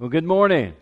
Well, 0.00 0.08
good 0.08 0.24
morning. 0.24 0.72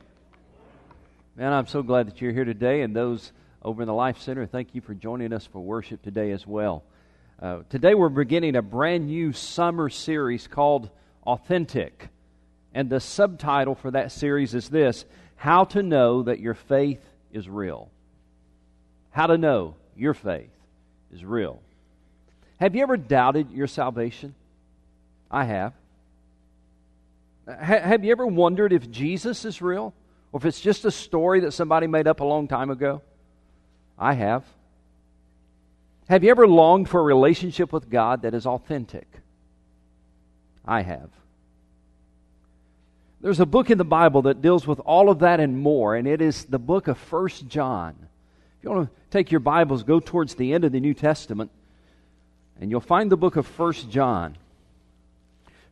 Man, 1.34 1.52
I'm 1.52 1.66
so 1.66 1.82
glad 1.82 2.06
that 2.06 2.20
you're 2.20 2.30
here 2.30 2.44
today, 2.44 2.82
and 2.82 2.94
those 2.94 3.32
over 3.62 3.82
in 3.82 3.88
the 3.88 3.92
Life 3.92 4.20
Center, 4.20 4.46
thank 4.46 4.76
you 4.76 4.80
for 4.80 4.94
joining 4.94 5.32
us 5.32 5.44
for 5.44 5.58
worship 5.58 6.02
today 6.02 6.30
as 6.30 6.46
well. 6.46 6.84
Uh, 7.42 7.62
today, 7.68 7.94
we're 7.94 8.10
beginning 8.10 8.54
a 8.54 8.62
brand 8.62 9.08
new 9.08 9.32
summer 9.32 9.88
series 9.88 10.46
called 10.46 10.88
Authentic. 11.26 12.10
And 12.72 12.88
the 12.88 13.00
subtitle 13.00 13.74
for 13.74 13.90
that 13.90 14.12
series 14.12 14.54
is 14.54 14.68
this 14.68 15.04
How 15.34 15.64
to 15.64 15.82
Know 15.82 16.22
That 16.22 16.38
Your 16.38 16.54
Faith 16.54 17.04
is 17.32 17.48
Real. 17.48 17.90
How 19.10 19.26
to 19.26 19.36
know 19.36 19.74
your 19.96 20.14
faith 20.14 20.54
is 21.12 21.24
real. 21.24 21.60
Have 22.60 22.76
you 22.76 22.82
ever 22.84 22.96
doubted 22.96 23.50
your 23.50 23.66
salvation? 23.66 24.36
I 25.28 25.42
have. 25.42 25.72
Have 27.48 28.04
you 28.04 28.12
ever 28.12 28.26
wondered 28.26 28.72
if 28.72 28.90
Jesus 28.90 29.44
is 29.44 29.62
real? 29.62 29.94
Or 30.32 30.38
if 30.38 30.44
it's 30.44 30.60
just 30.60 30.84
a 30.84 30.90
story 30.90 31.40
that 31.40 31.52
somebody 31.52 31.86
made 31.86 32.06
up 32.06 32.20
a 32.20 32.24
long 32.24 32.48
time 32.48 32.70
ago? 32.70 33.02
I 33.98 34.12
have. 34.14 34.44
Have 36.08 36.24
you 36.24 36.30
ever 36.30 36.46
longed 36.46 36.88
for 36.88 37.00
a 37.00 37.04
relationship 37.04 37.72
with 37.72 37.90
God 37.90 38.22
that 38.22 38.34
is 38.34 38.46
authentic? 38.46 39.06
I 40.64 40.82
have. 40.82 41.10
There's 43.20 43.40
a 43.40 43.46
book 43.46 43.70
in 43.70 43.78
the 43.78 43.84
Bible 43.84 44.22
that 44.22 44.42
deals 44.42 44.66
with 44.66 44.78
all 44.80 45.10
of 45.10 45.20
that 45.20 45.40
and 45.40 45.58
more, 45.58 45.96
and 45.96 46.06
it 46.06 46.20
is 46.20 46.44
the 46.44 46.58
book 46.58 46.86
of 46.86 46.98
First 46.98 47.48
John. 47.48 47.96
If 48.58 48.64
you 48.64 48.70
want 48.70 48.88
to 48.88 48.94
take 49.10 49.30
your 49.30 49.40
Bibles, 49.40 49.82
go 49.82 49.98
towards 49.98 50.34
the 50.34 50.52
end 50.52 50.64
of 50.64 50.72
the 50.72 50.80
New 50.80 50.94
Testament, 50.94 51.50
and 52.60 52.70
you'll 52.70 52.80
find 52.80 53.10
the 53.10 53.16
book 53.16 53.36
of 53.36 53.46
First 53.46 53.90
John. 53.90 54.36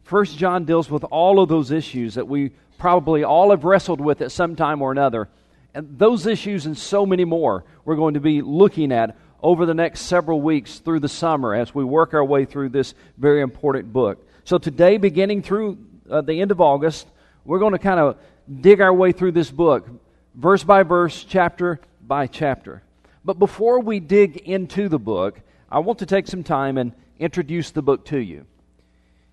First 0.07 0.39
John 0.39 0.67
deals 0.67 0.89
with 0.89 1.03
all 1.03 1.41
of 1.41 1.49
those 1.49 1.73
issues 1.73 2.15
that 2.15 2.29
we 2.29 2.53
probably 2.79 3.25
all 3.25 3.51
have 3.51 3.65
wrestled 3.65 4.01
with 4.01 4.23
at 4.23 4.31
some 4.31 4.55
time 4.55 4.81
or 4.81 4.93
another. 4.93 5.29
And 5.75 5.99
those 5.99 6.27
issues 6.27 6.65
and 6.65 6.79
so 6.79 7.05
many 7.05 7.25
more 7.25 7.65
we're 7.85 7.97
going 7.97 8.15
to 8.15 8.21
be 8.21 8.41
looking 8.41 8.93
at 8.93 9.17
over 9.43 9.67
the 9.67 9.75
next 9.75 10.03
several 10.03 10.41
weeks 10.41 10.79
through 10.79 11.01
the 11.01 11.09
summer 11.09 11.57
as 11.57 11.75
we 11.75 11.83
work 11.83 12.15
our 12.15 12.25
way 12.25 12.45
through 12.45 12.69
this 12.69 12.95
very 13.19 13.41
important 13.41 13.93
book. 13.93 14.25
So 14.45 14.59
today, 14.59 14.97
beginning 14.97 15.43
through 15.43 15.77
uh, 16.09 16.21
the 16.21 16.41
end 16.41 16.53
of 16.53 16.61
August, 16.61 17.09
we're 17.45 17.59
going 17.59 17.73
to 17.73 17.79
kind 17.81 17.99
of 17.99 18.17
dig 18.61 18.81
our 18.81 18.95
way 18.95 19.11
through 19.11 19.33
this 19.33 19.51
book, 19.51 19.89
verse 20.37 20.63
by 20.63 20.85
verse, 20.85 21.25
chapter 21.25 21.81
by 22.01 22.29
chapter. 22.29 22.81
But 23.25 23.41
before 23.41 23.81
we 23.81 23.99
dig 23.99 24.37
into 24.37 24.89
the 24.89 25.01
book, 25.01 25.41
I 25.69 25.81
want 25.81 25.99
to 25.99 26.07
take 26.07 26.29
some 26.29 26.45
time 26.45 26.79
and 26.79 26.93
introduce 27.19 27.73
the 27.73 27.83
book 27.83 28.05
to 28.07 28.19
you. 28.19 28.47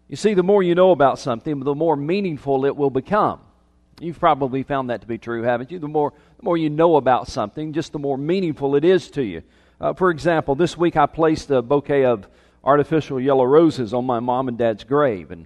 You 0.07 0.15
see, 0.15 0.33
the 0.33 0.43
more 0.43 0.61
you 0.61 0.75
know 0.75 0.91
about 0.91 1.19
something, 1.19 1.59
the 1.59 1.75
more 1.75 1.95
meaningful 1.95 2.65
it 2.65 2.75
will 2.75 2.89
become. 2.89 3.39
You've 3.99 4.19
probably 4.19 4.63
found 4.63 4.89
that 4.89 5.01
to 5.01 5.07
be 5.07 5.17
true, 5.17 5.43
haven't 5.43 5.71
you? 5.71 5.79
The 5.79 5.87
more, 5.87 6.13
the 6.37 6.43
more 6.43 6.57
you 6.57 6.69
know 6.69 6.97
about 6.97 7.27
something, 7.27 7.73
just 7.73 7.91
the 7.91 7.99
more 7.99 8.17
meaningful 8.17 8.75
it 8.75 8.83
is 8.83 9.09
to 9.11 9.23
you. 9.23 9.43
Uh, 9.79 9.93
for 9.93 10.09
example, 10.09 10.55
this 10.55 10.77
week 10.77 10.97
I 10.97 11.05
placed 11.05 11.49
a 11.51 11.61
bouquet 11.61 12.05
of 12.05 12.27
artificial 12.63 13.19
yellow 13.19 13.45
roses 13.45 13.93
on 13.93 14.05
my 14.05 14.19
mom 14.19 14.47
and 14.47 14.57
dad's 14.57 14.83
grave. 14.83 15.31
And 15.31 15.45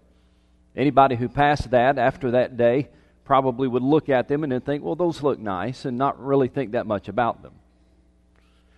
anybody 0.76 1.16
who 1.16 1.30
passed 1.30 1.72
that 1.72 1.98
after 1.98 2.32
that 2.32 2.58
day 2.58 2.90
probably 3.26 3.68
would 3.68 3.84
look 3.84 4.10
at 4.10 4.28
them 4.28 4.44
and 4.44 4.52
then 4.52 4.62
think, 4.62 4.84
well, 4.84 4.96
those 4.96 5.22
look 5.22 5.40
nice, 5.40 5.86
and 5.86 5.98
not 5.98 6.24
really 6.24 6.48
think 6.48 6.72
that 6.72 6.86
much 6.86 7.10
about 7.10 7.44
them. 7.44 7.54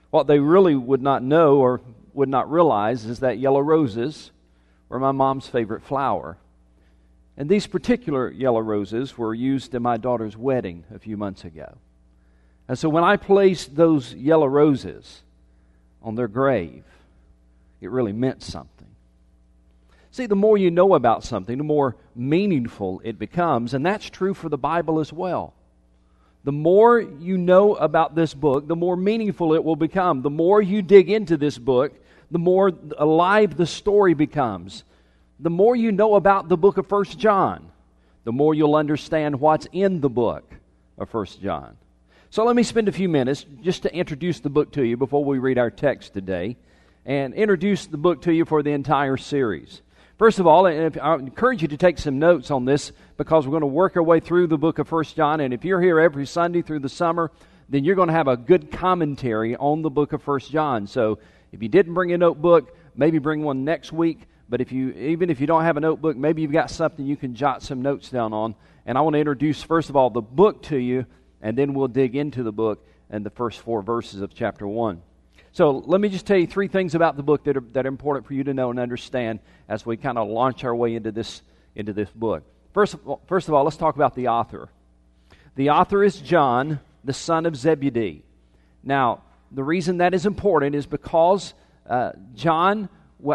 What 0.10 0.26
they 0.26 0.40
really 0.40 0.76
would 0.76 1.02
not 1.02 1.22
know 1.22 1.58
or 1.58 1.82
would 2.14 2.30
not 2.30 2.52
realize 2.52 3.06
is 3.06 3.20
that 3.20 3.38
yellow 3.38 3.60
roses 3.60 4.32
were 4.90 5.00
my 5.00 5.12
mom's 5.12 5.48
favorite 5.48 5.84
flower. 5.84 6.38
And 7.38 7.48
these 7.48 7.68
particular 7.68 8.30
yellow 8.30 8.60
roses 8.60 9.18
were 9.18 9.34
used 9.34 9.74
in 9.74 9.82
my 9.82 9.98
daughter's 9.98 10.36
wedding 10.36 10.84
a 10.94 11.00
few 11.00 11.16
months 11.16 11.46
ago. 11.46 11.78
And 12.68 12.78
so 12.78 12.90
when 12.90 13.04
I 13.04 13.16
placed 13.16 13.76
those 13.76 14.14
yellow 14.14 14.48
roses 14.48 15.22
on 16.02 16.16
their 16.16 16.28
grave, 16.28 16.84
it 17.82 17.90
really 17.90 18.12
meant 18.12 18.44
something. 18.44 18.88
See, 20.12 20.26
the 20.26 20.36
more 20.36 20.58
you 20.58 20.72
know 20.72 20.96
about 20.96 21.24
something, 21.24 21.58
the 21.58 21.64
more 21.64 21.96
meaningful 22.16 23.02
it 23.04 23.18
becomes, 23.18 23.74
and 23.74 23.86
that's 23.86 24.10
true 24.10 24.34
for 24.34 24.50
the 24.50 24.58
Bible 24.58 25.00
as 25.00 25.14
well. 25.14 25.54
The 26.44 26.52
more 26.52 27.00
you 27.00 27.38
know 27.38 27.76
about 27.76 28.16
this 28.16 28.34
book, 28.34 28.68
the 28.68 28.76
more 28.76 28.96
meaningful 28.96 29.54
it 29.54 29.64
will 29.64 29.76
become. 29.76 30.22
The 30.22 30.30
more 30.30 30.62
you 30.62 30.82
dig 30.82 31.10
into 31.10 31.38
this 31.38 31.58
book, 31.58 31.94
the 32.32 32.40
more 32.40 32.72
alive 32.98 33.58
the 33.58 33.66
story 33.66 34.14
becomes. 34.14 34.84
The 35.40 35.50
more 35.50 35.76
you 35.76 35.92
know 35.92 36.16
about 36.16 36.50
the 36.50 36.58
book 36.58 36.78
of 36.78 36.88
First 36.88 37.18
John, 37.18 37.72
the 38.24 38.32
more 38.32 38.54
you'll 38.54 38.76
understand 38.76 39.40
what's 39.40 39.68
in 39.72 40.02
the 40.02 40.10
book 40.10 40.54
of 40.98 41.10
First 41.10 41.42
John. 41.42 41.78
So 42.30 42.44
let 42.46 42.56
me 42.56 42.64
spend 42.64 42.88
a 42.88 42.92
few 42.92 43.10
minutes 43.10 43.46
just 43.64 43.84
to 43.84 43.96
introduce 43.96 44.40
the 44.40 44.50
book 44.50 44.74
to 44.74 44.84
you 44.84 44.98
before 44.98 45.26
we 45.26 45.40
read 45.40 45.58
our 45.58 45.72
text 45.72 46.14
today 46.14 46.58
and 47.06 47.34
introduce 47.34 47.88
the 47.88 47.98
book 47.98 48.22
to 48.24 48.34
you 48.34 48.46
for 48.46 48.62
the 48.62 48.72
entire 48.72 49.18
series. 49.18 49.82
First 50.20 50.38
of 50.38 50.46
all, 50.46 50.68
I 50.68 51.16
encourage 51.16 51.62
you 51.62 51.70
to 51.70 51.78
take 51.78 51.98
some 51.98 52.20
notes 52.20 52.52
on 52.52 52.66
this 52.66 52.92
because 53.18 53.48
we're 53.48 53.52
going 53.52 53.62
to 53.62 53.68
work 53.68 53.96
our 53.96 54.04
way 54.04 54.20
through 54.20 54.48
the 54.48 54.58
book 54.58 54.78
of 54.78 54.88
First 54.88 55.16
John. 55.16 55.40
And 55.40 55.54
if 55.54 55.64
you're 55.64 55.82
here 55.82 56.00
every 56.00 56.28
Sunday 56.28 56.62
through 56.62 56.80
the 56.80 56.90
summer, 56.90 57.32
then 57.70 57.86
you're 57.86 57.96
going 57.96 58.10
to 58.10 58.14
have 58.14 58.28
a 58.28 58.36
good 58.36 58.70
commentary 58.70 59.56
on 59.56 59.82
the 59.82 59.90
book 59.90 60.12
of 60.12 60.22
First 60.22 60.52
John. 60.52 60.88
So 60.88 61.20
if 61.52 61.62
you 61.62 61.70
didn't 61.70 61.94
bring 61.94 62.12
a 62.12 62.18
notebook, 62.18 62.76
maybe 62.96 63.20
bring 63.20 63.44
one 63.44 63.64
next 63.64 63.92
week. 63.92 64.20
But 64.48 64.62
if 64.62 64.72
you, 64.72 64.92
even 64.92 65.30
if 65.30 65.40
you 65.40 65.48
don't 65.48 65.64
have 65.64 65.78
a 65.78 65.80
notebook, 65.80 66.18
maybe 66.18 66.42
you've 66.42 66.52
got 66.52 66.72
something 66.72 67.06
you 67.06 67.18
can 67.18 67.36
jot 67.36 67.62
some 67.62 67.82
notes 67.82 68.10
down 68.10 68.34
on. 68.34 68.56
And 68.86 68.98
I 68.98 69.02
want 69.02 69.14
to 69.14 69.20
introduce, 69.20 69.62
first 69.62 69.90
of 69.90 69.96
all, 69.96 70.10
the 70.10 70.22
book 70.22 70.64
to 70.64 70.78
you, 70.78 71.06
and 71.42 71.58
then 71.58 71.74
we'll 71.74 71.88
dig 71.88 72.16
into 72.16 72.42
the 72.42 72.52
book 72.52 72.86
and 73.10 73.26
the 73.26 73.30
first 73.30 73.60
four 73.60 73.82
verses 73.82 74.22
of 74.22 74.34
chapter 74.34 74.68
1. 74.68 75.02
So 75.52 75.72
let 75.72 76.00
me 76.02 76.10
just 76.10 76.26
tell 76.26 76.38
you 76.38 76.48
three 76.48 76.68
things 76.68 76.96
about 76.96 77.16
the 77.16 77.24
book 77.24 77.44
that 77.44 77.58
are, 77.58 77.64
that 77.74 77.86
are 77.86 77.90
important 77.90 78.26
for 78.26 78.34
you 78.34 78.44
to 78.46 78.54
know 78.54 78.70
and 78.70 78.80
understand 78.80 79.40
as 79.68 79.86
we 79.86 79.98
kind 79.98 80.18
of 80.18 80.28
launch 80.28 80.64
our 80.64 80.76
way 80.76 80.96
into 80.96 81.12
this, 81.12 81.42
into 81.76 81.94
this 81.94 82.10
book. 82.10 82.44
First 82.74 82.94
of, 82.94 83.08
all, 83.08 83.22
first 83.28 83.48
of 83.48 83.54
all, 83.54 83.64
let's 83.64 83.78
talk 83.78 83.96
about 83.96 84.16
the 84.16 84.28
author. 84.28 84.70
The 85.56 85.72
author 85.72 86.04
is 86.04 86.20
John, 86.20 86.80
the 87.04 87.14
son 87.14 87.46
of 87.46 87.56
Zebedee. 87.56 88.24
Now, 88.84 89.24
the 89.52 89.64
reason 89.64 89.98
that 89.98 90.14
is 90.14 90.26
important 90.26 90.76
is 90.76 90.86
because 90.86 91.54
uh, 91.88 92.12
John 92.36 92.90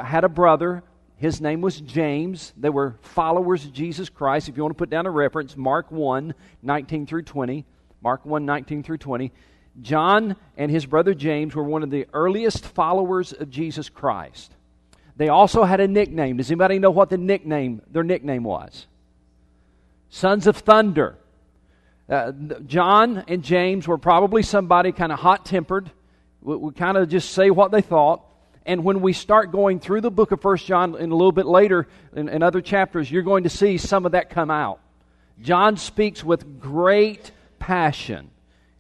had 0.05 0.25
a 0.25 0.29
brother. 0.29 0.83
His 1.17 1.41
name 1.41 1.61
was 1.61 1.81
James. 1.81 2.53
They 2.57 2.71
were 2.71 2.97
followers 3.03 3.65
of 3.65 3.73
Jesus 3.73 4.09
Christ. 4.09 4.49
If 4.49 4.57
you 4.57 4.63
want 4.63 4.75
to 4.75 4.79
put 4.79 4.91
down 4.91 5.07
a 5.07 5.11
reference, 5.11 5.57
Mark 5.57 5.91
1, 5.91 6.35
19 6.63 7.07
through 7.07 7.23
20. 7.23 7.65
Mark 8.03 8.25
1, 8.27 8.45
19 8.45 8.83
through 8.83 8.99
20. 8.99 9.33
John 9.81 10.37
and 10.57 10.71
his 10.71 10.87
brother 10.87 11.15
James 11.15 11.55
were 11.55 11.65
one 11.65 11.83
of 11.83 11.91
the 11.91 12.07
earliest 12.13 12.65
followers 12.65 13.33
of 13.33 13.51
Jesus 13.51 13.89
Christ. 13.89 14.53
They 15.17 15.29
also 15.29 15.65
had 15.65 15.81
a 15.81 15.89
nickname. 15.89 16.37
Does 16.37 16.51
anybody 16.51 16.79
know 16.79 16.91
what 16.91 17.11
the 17.11 17.19
nickname 17.19 17.83
their 17.91 18.03
nickname 18.03 18.45
was? 18.45 18.87
Sons 20.11 20.47
of 20.47 20.57
Thunder. 20.59 21.19
Uh, 22.09 22.33
John 22.67 23.25
and 23.27 23.43
James 23.43 23.89
were 23.89 23.99
probably 23.99 24.43
somebody 24.43 24.93
kind 24.93 25.11
of 25.11 25.19
hot 25.19 25.45
tempered 25.47 25.91
would, 26.45 26.61
would 26.61 26.77
kind 26.77 26.97
of 26.97 27.09
just 27.09 27.31
say 27.31 27.51
what 27.51 27.73
they 27.73 27.83
thought. 27.83 28.25
And 28.67 28.85
when 28.85 29.01
we 29.01 29.13
start 29.13 29.53
going 29.53 29.81
through 29.81 30.01
the 30.01 30.11
book 30.11 30.33
of 30.33 30.41
First 30.41 30.67
John 30.67 30.95
and 30.95 31.13
a 31.13 31.15
little 31.15 31.33
bit 31.33 31.47
later 31.47 31.87
in, 32.15 32.29
in 32.29 32.43
other 32.43 32.61
chapters, 32.63 33.11
you're 33.11 33.23
going 33.23 33.45
to 33.45 33.51
see 33.51 33.77
some 33.77 34.07
of 34.07 34.13
that 34.13 34.31
come 34.31 34.51
out. 34.51 34.81
John 35.43 35.77
speaks 35.77 36.23
with 36.23 36.61
great 36.61 37.33
passion 37.59 38.31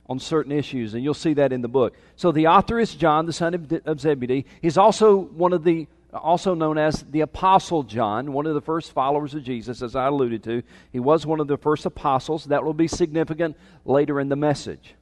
on 0.07 0.19
certain 0.19 0.53
issues, 0.53 0.95
and 0.95 1.03
you'll 1.03 1.15
see 1.15 1.35
that 1.35 1.53
in 1.53 1.63
the 1.63 1.69
book. 1.69 1.97
So 2.17 2.33
the 2.33 2.47
author 2.47 2.79
is 2.79 2.95
John, 2.95 3.27
the 3.27 3.33
son 3.33 3.83
of 3.85 4.01
Zebedee. 4.01 4.45
He's 4.63 4.79
also 4.79 5.17
one 5.17 5.53
of 5.53 5.65
the 5.65 5.87
also 6.13 6.55
known 6.55 6.79
as 6.79 7.03
the 7.11 7.23
Apostle 7.23 7.83
John, 7.83 8.33
one 8.33 8.47
of 8.47 8.55
the 8.55 8.61
first 8.61 8.93
followers 8.93 9.35
of 9.35 9.43
Jesus, 9.43 9.83
as 9.83 9.97
I 9.97 10.07
alluded 10.07 10.45
to. 10.45 10.63
He 10.93 11.01
was 11.01 11.27
one 11.27 11.41
of 11.41 11.49
the 11.49 11.57
first 11.57 11.87
apostles. 11.87 12.45
That 12.45 12.65
will 12.65 12.73
be 12.73 12.87
significant 12.87 13.57
later 13.85 14.21
in 14.21 14.29
the 14.29 14.37
message. 14.37 14.95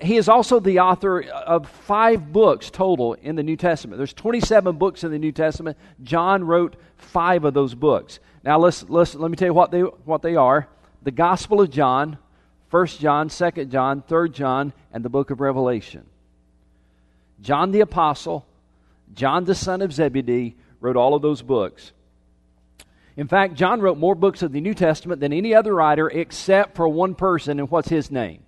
He 0.00 0.16
is 0.16 0.30
also 0.30 0.60
the 0.60 0.80
author 0.80 1.22
of 1.22 1.68
five 1.68 2.32
books 2.32 2.70
total 2.70 3.14
in 3.14 3.36
the 3.36 3.42
New 3.42 3.56
Testament. 3.56 3.98
There's 3.98 4.14
27 4.14 4.76
books 4.76 5.04
in 5.04 5.10
the 5.10 5.18
New 5.18 5.32
Testament. 5.32 5.76
John 6.02 6.42
wrote 6.44 6.76
five 6.96 7.44
of 7.44 7.52
those 7.52 7.74
books. 7.74 8.18
Now 8.42 8.58
let's, 8.58 8.88
let's 8.88 9.14
let 9.14 9.30
me 9.30 9.36
tell 9.36 9.48
you 9.48 9.54
what 9.54 9.70
they 9.70 9.80
what 9.80 10.22
they 10.22 10.36
are. 10.36 10.68
The 11.02 11.10
Gospel 11.10 11.60
of 11.60 11.70
John, 11.70 12.16
1 12.70 12.86
John, 12.86 13.28
2 13.28 13.66
John, 13.66 14.02
3 14.02 14.30
John, 14.30 14.72
and 14.90 15.04
the 15.04 15.10
book 15.10 15.30
of 15.30 15.40
Revelation. 15.40 16.06
John 17.42 17.70
the 17.70 17.80
apostle, 17.80 18.46
John 19.12 19.44
the 19.44 19.54
son 19.54 19.82
of 19.82 19.92
Zebedee 19.92 20.56
wrote 20.80 20.96
all 20.96 21.14
of 21.14 21.20
those 21.20 21.42
books. 21.42 21.92
In 23.18 23.28
fact, 23.28 23.54
John 23.54 23.82
wrote 23.82 23.98
more 23.98 24.14
books 24.14 24.42
of 24.42 24.52
the 24.52 24.62
New 24.62 24.74
Testament 24.74 25.20
than 25.20 25.32
any 25.32 25.54
other 25.54 25.74
writer 25.74 26.08
except 26.08 26.74
for 26.74 26.88
one 26.88 27.14
person, 27.14 27.58
and 27.60 27.70
what's 27.70 27.88
his 27.88 28.10
name? 28.10 28.43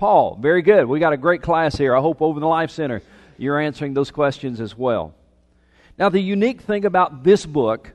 Paul. 0.00 0.38
Very 0.40 0.62
good. 0.62 0.86
We 0.86 0.98
got 0.98 1.12
a 1.12 1.18
great 1.18 1.42
class 1.42 1.76
here. 1.76 1.94
I 1.94 2.00
hope 2.00 2.22
over 2.22 2.38
in 2.38 2.40
the 2.40 2.48
Life 2.48 2.70
Center 2.70 3.02
you're 3.36 3.60
answering 3.60 3.92
those 3.92 4.10
questions 4.10 4.58
as 4.58 4.74
well. 4.76 5.12
Now, 5.98 6.08
the 6.08 6.22
unique 6.22 6.62
thing 6.62 6.86
about 6.86 7.22
this 7.22 7.44
book, 7.44 7.92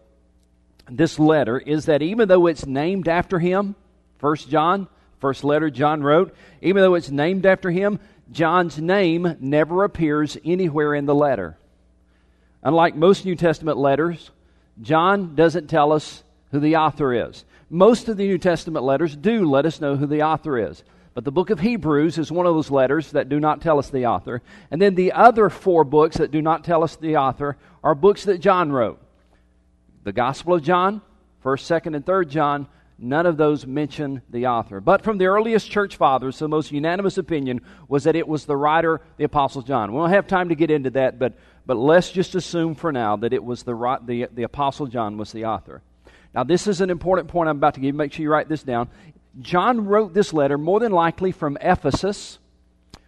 this 0.88 1.18
letter, 1.18 1.57
is 1.57 1.86
that 1.86 2.04
even 2.04 2.28
though 2.28 2.46
it's 2.46 2.68
named 2.68 3.07
after 3.07 3.40
him, 3.40 3.75
First 4.19 4.52
John, 4.52 4.88
first 5.19 5.44
letter 5.44 5.72
John 5.72 6.04
wrote, 6.04 6.36
even 6.62 6.84
though 6.84 6.94
it's 6.94 7.10
named 7.10 7.44
after 7.44 7.72
him, 7.72 8.00
John's 8.31 8.78
name 8.78 9.38
never 9.40 9.84
appears 9.84 10.38
anywhere 10.46 10.94
in 10.94 11.08
the 11.08 11.16
letter. 11.16 11.58
Unlike 12.62 12.96
most 12.98 13.25
New 13.25 13.36
Testament 13.36 13.80
letters, 13.80 14.30
John 14.80 15.34
doesn't 15.34 15.72
tell 15.72 15.92
us 15.92 16.24
who 16.51 16.60
the 16.60 16.75
author 16.75 17.13
is. 17.28 17.46
Most 17.68 18.10
of 18.10 18.18
the 18.18 18.28
New 18.28 18.38
Testament 18.38 18.86
letters 18.86 19.16
do 19.16 19.50
let 19.50 19.66
us 19.66 19.81
know 19.81 19.96
who 19.96 20.06
the 20.06 20.22
author 20.22 20.69
is. 20.69 20.84
But 21.16 21.24
the 21.24 21.32
book 21.32 21.50
of 21.50 21.62
Hebrews 21.62 22.18
is 22.18 22.30
one 22.30 22.46
of 22.46 22.54
those 22.54 22.70
letters 22.70 23.14
that 23.14 23.30
do 23.30 23.40
not 23.40 23.62
tell 23.62 23.80
us 23.80 23.90
the 23.90 24.06
author. 24.06 24.42
And 24.70 24.82
then 24.82 24.96
the 24.96 25.14
other 25.14 25.50
four 25.50 25.86
books 25.86 26.18
that 26.18 26.30
do 26.30 26.42
not 26.42 26.66
tell 26.66 26.84
us 26.84 26.98
the 26.98 27.16
author 27.16 27.58
are 27.82 27.96
books 27.96 28.26
that 28.26 28.42
John 28.42 28.70
wrote. 28.70 29.02
The 30.04 30.12
Gospel 30.12 30.56
of 30.56 30.64
John, 30.64 31.02
1st, 31.44 31.82
2nd, 31.82 31.96
and 31.96 32.06
3rd 32.06 32.28
John, 32.28 32.68
none 33.00 33.26
of 33.26 33.38
those 33.38 33.66
mention 33.66 34.24
the 34.30 34.48
author. 34.48 34.82
But 34.82 35.04
from 35.04 35.18
the 35.18 35.28
earliest 35.28 35.72
church 35.72 35.96
fathers, 35.96 36.38
the 36.38 36.50
most 36.50 36.74
unanimous 36.74 37.18
opinion 37.18 37.62
was 37.88 38.04
that 38.04 38.18
it 38.18 38.28
was 38.28 38.44
the 38.44 38.58
writer, 38.58 39.00
the 39.16 39.24
Apostle 39.24 39.62
John. 39.62 39.94
We 39.94 40.00
don't 40.00 40.10
have 40.10 40.28
time 40.28 40.50
to 40.50 40.56
get 40.56 40.70
into 40.70 40.90
that, 40.92 41.18
but, 41.18 41.38
but 41.66 41.78
let's 41.78 42.12
just 42.12 42.36
assume 42.36 42.76
for 42.76 42.92
now 42.92 43.16
that 43.16 43.32
it 43.32 43.44
was 43.44 43.64
the, 43.64 44.00
the, 44.06 44.28
the 44.34 44.44
Apostle 44.44 44.88
John 44.88 45.18
was 45.18 45.32
the 45.32 45.46
author. 45.46 45.82
Now, 46.34 46.44
this 46.44 46.68
is 46.68 46.82
an 46.82 46.90
important 46.90 47.30
point 47.30 47.48
I'm 47.48 47.56
about 47.56 47.76
to 47.76 47.80
give. 47.80 47.96
Make 47.96 48.12
sure 48.12 48.22
you 48.22 48.30
write 48.30 48.50
this 48.50 48.62
down. 48.62 48.90
John 49.42 49.86
wrote 49.86 50.14
this 50.14 50.34
letter 50.34 50.58
more 50.58 50.80
than 50.80 50.92
likely 50.92 51.32
from 51.32 51.58
Ephesus, 51.60 52.40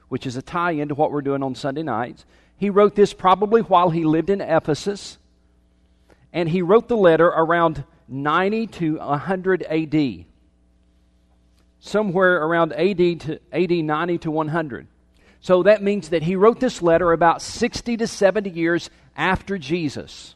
which 0.09 0.25
is 0.25 0.35
a 0.35 0.41
tie 0.41 0.71
in 0.71 0.89
to 0.89 0.95
what 0.95 1.11
we're 1.11 1.21
doing 1.21 1.43
on 1.43 1.55
Sunday 1.55 1.83
nights. 1.83 2.25
He 2.57 2.69
wrote 2.69 2.95
this 2.95 3.13
probably 3.13 3.61
while 3.61 3.89
he 3.89 4.03
lived 4.03 4.29
in 4.29 4.41
Ephesus, 4.41 5.17
and 6.33 6.49
he 6.49 6.61
wrote 6.61 6.87
the 6.87 6.97
letter 6.97 7.27
around 7.27 7.83
90 8.07 8.67
to 8.67 8.97
100 8.97 9.63
AD. 9.63 10.25
Somewhere 11.79 12.43
around 12.43 12.73
AD 12.73 12.97
to 13.21 13.39
AD 13.53 13.71
90 13.71 14.17
to 14.19 14.31
100. 14.31 14.87
So 15.39 15.63
that 15.63 15.83
means 15.83 16.09
that 16.09 16.23
he 16.23 16.35
wrote 16.35 16.59
this 16.59 16.81
letter 16.81 17.11
about 17.11 17.41
60 17.41 17.97
to 17.97 18.07
70 18.07 18.49
years 18.49 18.89
after 19.15 19.57
Jesus. 19.57 20.35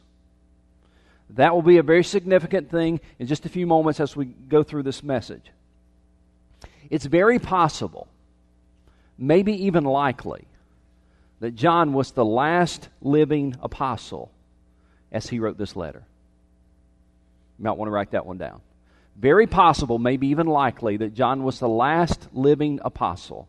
That 1.30 1.54
will 1.54 1.62
be 1.62 1.78
a 1.78 1.82
very 1.82 2.04
significant 2.04 2.70
thing 2.70 3.00
in 3.18 3.26
just 3.26 3.44
a 3.44 3.48
few 3.48 3.66
moments 3.66 4.00
as 4.00 4.14
we 4.14 4.26
go 4.26 4.62
through 4.62 4.84
this 4.84 5.02
message. 5.02 5.50
It's 6.92 7.06
very 7.06 7.38
possible, 7.38 8.06
maybe 9.16 9.64
even 9.64 9.84
likely, 9.84 10.44
that 11.40 11.54
John 11.54 11.94
was 11.94 12.10
the 12.10 12.24
last 12.24 12.90
living 13.00 13.56
apostle 13.62 14.30
as 15.10 15.26
he 15.26 15.38
wrote 15.38 15.56
this 15.56 15.74
letter. 15.74 16.02
You 17.58 17.64
might 17.64 17.78
want 17.78 17.86
to 17.86 17.92
write 17.92 18.10
that 18.10 18.26
one 18.26 18.36
down. 18.36 18.60
Very 19.16 19.46
possible, 19.46 19.98
maybe 19.98 20.26
even 20.26 20.46
likely, 20.46 20.98
that 20.98 21.14
John 21.14 21.44
was 21.44 21.58
the 21.58 21.68
last 21.68 22.28
living 22.34 22.78
apostle 22.84 23.48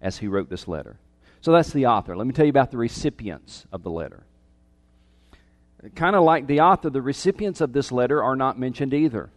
as 0.00 0.18
he 0.18 0.28
wrote 0.28 0.48
this 0.48 0.68
letter. 0.68 0.96
So 1.40 1.50
that's 1.50 1.72
the 1.72 1.86
author. 1.86 2.16
Let 2.16 2.28
me 2.28 2.32
tell 2.32 2.46
you 2.46 2.50
about 2.50 2.70
the 2.70 2.78
recipients 2.78 3.66
of 3.72 3.82
the 3.82 3.90
letter. 3.90 4.22
Kind 5.96 6.14
of 6.14 6.22
like 6.22 6.46
the 6.46 6.60
author, 6.60 6.88
the 6.88 7.02
recipients 7.02 7.60
of 7.60 7.72
this 7.72 7.90
letter 7.90 8.22
are 8.22 8.36
not 8.36 8.60
mentioned 8.60 8.94
either. 8.94 9.30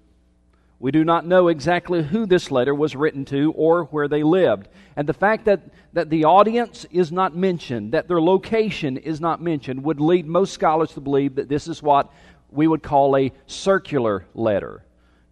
We 0.82 0.92
do 0.92 1.04
not 1.04 1.28
know 1.28 1.48
exactly 1.48 2.02
who 2.02 2.26
this 2.26 2.50
letter 2.50 2.74
was 2.74 2.96
written 2.96 3.24
to 3.26 3.54
or 3.56 3.84
where 3.86 4.08
they 4.08 4.24
lived. 4.24 4.68
And 4.96 5.08
the 5.08 5.14
fact 5.14 5.46
that, 5.46 5.62
that 5.94 6.10
the 6.10 6.26
audience 6.26 6.88
is 6.90 7.12
not 7.12 7.36
mentioned, 7.36 7.92
that 7.92 8.08
their 8.08 8.20
location 8.20 8.98
is 8.98 9.22
not 9.22 9.44
mentioned, 9.44 9.84
would 9.84 10.00
lead 10.00 10.26
most 10.26 10.54
scholars 10.54 10.92
to 10.94 11.00
believe 11.00 11.36
that 11.36 11.50
this 11.50 11.68
is 11.68 11.84
what 11.84 12.12
we 12.50 12.66
would 12.66 12.82
call 12.82 13.16
a 13.16 13.32
circular 13.46 14.26
letter. 14.34 14.84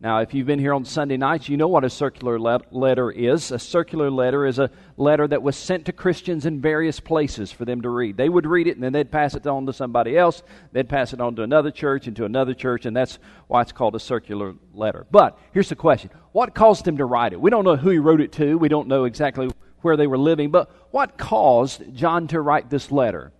Now, 0.01 0.19
if 0.19 0.33
you've 0.33 0.47
been 0.47 0.59
here 0.59 0.73
on 0.73 0.85
Sunday 0.85 1.17
nights, 1.17 1.49
you 1.49 1.57
know 1.57 1.67
what 1.67 1.83
a 1.83 1.89
circular 1.89 2.39
letter 2.39 3.11
is. 3.11 3.51
A 3.51 3.59
circular 3.59 4.09
letter 4.09 4.45
is 4.45 4.57
a 4.57 4.71
letter 4.95 5.27
that 5.27 5.43
was 5.43 5.57
sent 5.57 5.87
to 5.87 5.91
Christians 5.91 6.45
in 6.45 6.61
various 6.61 7.01
places 7.01 7.51
for 7.51 7.65
them 7.65 7.81
to 7.81 7.89
read. 7.89 8.15
They 8.15 8.29
would 8.29 8.45
read 8.45 8.67
it 8.67 8.75
and 8.75 8.83
then 8.83 8.93
they'd 8.93 9.11
pass 9.11 9.35
it 9.35 9.45
on 9.45 9.65
to 9.65 9.73
somebody 9.73 10.17
else. 10.17 10.41
They'd 10.71 10.87
pass 10.87 11.11
it 11.11 11.19
on 11.19 11.35
to 11.35 11.43
another 11.43 11.69
church 11.69 12.07
and 12.07 12.15
to 12.15 12.23
another 12.23 12.53
church, 12.53 12.85
and 12.85 12.95
that's 12.95 13.19
why 13.47 13.61
it's 13.61 13.73
called 13.73 13.93
a 13.93 13.99
circular 13.99 14.55
letter. 14.73 15.05
But 15.11 15.37
here's 15.51 15.67
the 15.67 15.75
question 15.75 16.11
What 16.31 16.55
caused 16.55 16.87
him 16.87 16.97
to 16.97 17.05
write 17.05 17.33
it? 17.33 17.41
We 17.41 17.49
don't 17.49 17.65
know 17.65 17.75
who 17.75 17.89
he 17.89 17.99
wrote 17.99 18.21
it 18.21 18.31
to, 18.33 18.57
we 18.57 18.69
don't 18.69 18.87
know 18.87 19.03
exactly 19.03 19.51
where 19.81 19.97
they 19.97 20.07
were 20.07 20.17
living, 20.17 20.49
but 20.49 20.71
what 20.91 21.17
caused 21.17 21.93
John 21.93 22.27
to 22.27 22.39
write 22.39 22.69
this 22.69 22.89
letter? 22.89 23.33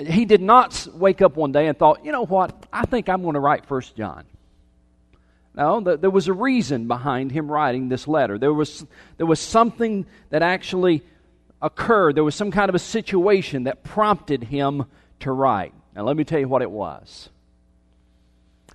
He 0.00 0.24
did 0.24 0.40
not 0.40 0.88
wake 0.94 1.22
up 1.22 1.36
one 1.36 1.52
day 1.52 1.68
and 1.68 1.78
thought, 1.78 2.04
you 2.04 2.10
know 2.10 2.26
what, 2.26 2.66
I 2.72 2.86
think 2.86 3.08
I'm 3.08 3.22
going 3.22 3.34
to 3.34 3.40
write 3.40 3.66
First 3.66 3.96
John. 3.96 4.24
No, 5.54 5.80
there 5.80 6.10
was 6.10 6.28
a 6.28 6.32
reason 6.32 6.86
behind 6.86 7.32
him 7.32 7.50
writing 7.50 7.88
this 7.88 8.06
letter. 8.06 8.38
There 8.38 8.54
was, 8.54 8.86
there 9.16 9.26
was 9.26 9.40
something 9.40 10.06
that 10.30 10.42
actually 10.42 11.02
occurred. 11.60 12.14
There 12.14 12.24
was 12.24 12.36
some 12.36 12.50
kind 12.50 12.68
of 12.68 12.74
a 12.74 12.80
situation 12.80 13.64
that 13.64 13.82
prompted 13.82 14.44
him 14.44 14.86
to 15.20 15.32
write. 15.32 15.74
Now, 15.94 16.04
let 16.04 16.16
me 16.16 16.24
tell 16.24 16.38
you 16.38 16.48
what 16.48 16.62
it 16.62 16.70
was. 16.70 17.28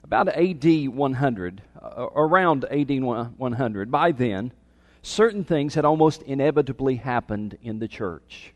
About 0.04 0.28
AD 0.28 0.90
100, 0.90 1.62
uh, 1.82 2.08
around 2.16 2.66
AD 2.66 3.04
100, 3.04 3.92
by 3.92 4.12
then, 4.12 4.52
certain 5.02 5.44
things 5.44 5.76
had 5.76 5.86
almost 5.86 6.22
inevitably 6.24 6.96
happened 6.96 7.58
in 7.64 7.80
the 7.80 7.88
church. 7.88 8.54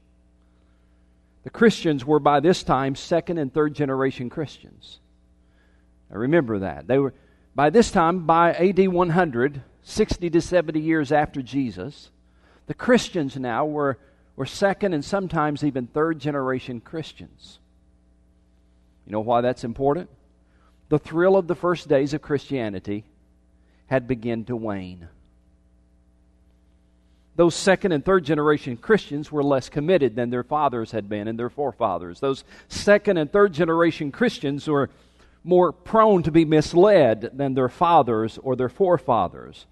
The 1.43 1.49
Christians 1.49 2.05
were 2.05 2.19
by 2.19 2.41
this 2.41 2.63
time 2.63 2.95
second 2.95 3.37
and 3.37 3.51
third 3.51 3.73
generation 3.73 4.29
Christians. 4.29 4.99
Now 6.11 6.17
remember 6.17 6.59
that. 6.59 6.85
They 6.85 6.99
were 6.99 7.13
by 7.55 7.69
this 7.69 7.91
time, 7.91 8.25
by 8.25 8.53
AD 8.53 8.87
100, 8.87 9.61
60 9.83 10.29
to 10.29 10.41
70 10.41 10.79
years 10.79 11.11
after 11.11 11.41
Jesus, 11.41 12.09
the 12.67 12.73
Christians 12.73 13.35
now 13.35 13.65
were, 13.65 13.97
were 14.35 14.45
second 14.45 14.93
and 14.93 15.03
sometimes 15.03 15.63
even 15.63 15.87
third 15.87 16.19
generation 16.19 16.79
Christians. 16.79 17.59
You 19.05 19.13
know 19.13 19.21
why 19.21 19.41
that's 19.41 19.63
important? 19.63 20.09
The 20.89 20.99
thrill 20.99 21.35
of 21.35 21.47
the 21.47 21.55
first 21.55 21.87
days 21.87 22.13
of 22.13 22.21
Christianity 22.21 23.03
had 23.87 24.07
begun 24.07 24.45
to 24.45 24.55
wane. 24.55 25.07
Those 27.35 27.55
second 27.55 27.93
and 27.93 28.03
third 28.03 28.25
generation 28.25 28.75
Christians 28.75 29.31
were 29.31 29.41
less 29.41 29.69
committed 29.69 30.15
than 30.15 30.29
their 30.29 30.43
fathers 30.43 30.91
had 30.91 31.07
been 31.07 31.27
and 31.27 31.39
their 31.39 31.49
forefathers. 31.49 32.19
Those 32.19 32.43
second 32.67 33.17
and 33.17 33.31
third 33.31 33.53
generation 33.53 34.11
Christians 34.11 34.67
were 34.67 34.89
more 35.43 35.71
prone 35.71 36.23
to 36.23 36.31
be 36.31 36.45
misled 36.45 37.31
than 37.33 37.53
their 37.53 37.69
fathers 37.69 38.37
or 38.41 38.55
their 38.55 38.69
forefathers. 38.69 39.65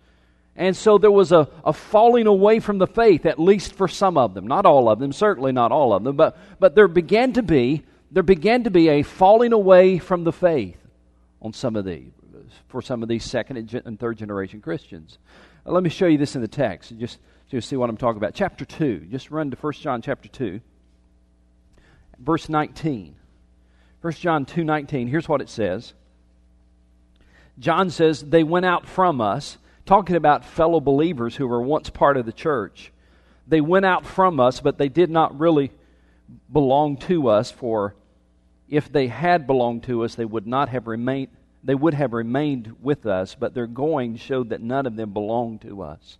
And 0.56 0.75
so 0.75 0.98
there 0.98 1.12
was 1.12 1.31
a, 1.31 1.48
a 1.64 1.74
falling 1.74 2.25
away 2.25 2.60
from 2.60 2.80
the 2.80 2.88
faith, 2.88 3.25
at 3.25 3.39
least 3.39 3.74
for 3.74 3.88
some 3.88 4.18
of 4.18 4.34
them. 4.34 4.48
Not 4.48 4.65
all 4.65 4.89
of 4.89 4.98
them, 5.00 5.13
certainly 5.13 5.51
not 5.51 5.72
all 5.72 5.94
of 5.94 6.03
them, 6.03 6.15
but, 6.15 6.38
but 6.60 6.74
there 6.74 6.88
began 6.88 7.34
to 7.34 7.44
be 7.44 7.84
there 8.10 8.24
began 8.24 8.63
to 8.63 8.72
be 8.72 8.88
a 8.88 9.03
falling 9.03 9.51
away 9.51 10.00
from 10.00 10.24
the 10.24 10.32
faith 10.32 10.80
on 11.41 11.51
some 11.51 11.75
of 11.75 11.84
these 11.84 12.12
for 12.68 12.82
some 12.82 13.03
of 13.03 13.10
these 13.10 13.24
second 13.24 13.74
and 13.86 14.00
third 14.00 14.18
generation 14.18 14.62
Christians. 14.62 15.18
Uh, 15.65 15.72
let 15.72 15.84
me 15.84 15.89
show 15.89 16.08
you 16.08 16.18
this 16.18 16.36
in 16.36 16.41
the 16.41 16.48
text, 16.48 16.98
just 16.98 17.20
to 17.51 17.62
see 17.62 17.75
what 17.75 17.89
I'm 17.89 17.98
talking 17.98 18.18
about. 18.18 18.34
Chapter 18.34 18.65
2. 18.65 19.08
Just 19.12 19.32
run 19.32 19.51
to 19.51 19.58
1 19.58 19.74
John 19.74 20.01
chapter 20.01 20.27
2, 20.27 20.60
verse 22.20 22.50
19. 22.50 23.15
1 24.01 24.13
John 24.13 24.46
2:19, 24.46 25.08
here's 25.08 25.27
what 25.27 25.42
it 25.42 25.50
says. 25.50 25.94
John 27.60 27.89
says, 27.89 28.22
"They 28.22 28.44
went 28.44 28.66
out 28.66 28.86
from 28.86 29.20
us," 29.20 29.58
talking 29.86 30.16
about 30.16 30.46
fellow 30.46 30.80
believers 30.80 31.36
who 31.36 31.48
were 31.48 31.62
once 31.62 31.89
part 31.89 32.18
of 32.18 32.25
the 32.25 32.32
church. 32.32 32.92
They 33.48 33.62
went 33.62 33.86
out 33.86 34.06
from 34.06 34.39
us, 34.39 34.60
but 34.60 34.77
they 34.77 34.89
did 34.89 35.10
not 35.10 35.39
really 35.39 35.72
belong 36.51 36.98
to 36.98 37.30
us 37.30 37.50
for 37.50 37.96
if 38.70 38.92
they 38.92 39.08
had 39.08 39.48
belonged 39.48 39.84
to 39.84 40.04
us, 40.04 40.16
they 40.16 40.25
would 40.25 40.46
not 40.46 40.70
have 40.70 40.88
remained 40.88 41.30
they 41.63 41.75
would 41.75 41.96
have 41.96 42.13
remained 42.13 42.75
with 42.82 43.06
us, 43.06 43.36
but 43.36 43.54
their 43.54 43.68
going 43.68 44.16
showed 44.16 44.50
that 44.50 44.62
none 44.62 44.86
of 44.86 44.96
them 44.96 45.12
belonged 45.12 45.62
to 45.62 45.82
us. 45.82 46.18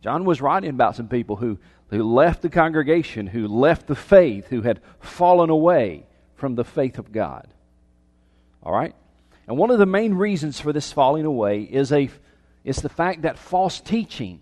John 0.00 0.24
was 0.24 0.40
writing 0.40 0.70
about 0.70 0.96
some 0.96 1.08
people 1.08 1.36
who, 1.36 1.58
who 1.88 2.02
left 2.02 2.40
the 2.40 2.48
congregation, 2.48 3.26
who 3.26 3.48
left 3.48 3.86
the 3.86 3.96
faith, 3.96 4.46
who 4.46 4.62
had 4.62 4.80
fallen 5.00 5.50
away 5.50 6.06
from 6.38 6.54
the 6.54 6.64
faith 6.64 6.98
of 6.98 7.12
God. 7.12 7.46
All 8.62 8.72
right? 8.72 8.94
And 9.46 9.56
one 9.56 9.70
of 9.70 9.78
the 9.78 9.86
main 9.86 10.14
reasons 10.14 10.60
for 10.60 10.72
this 10.72 10.92
falling 10.92 11.24
away 11.24 11.62
is, 11.62 11.92
a, 11.92 12.08
is 12.64 12.76
the 12.76 12.88
fact 12.88 13.22
that 13.22 13.38
false 13.38 13.80
teaching 13.80 14.40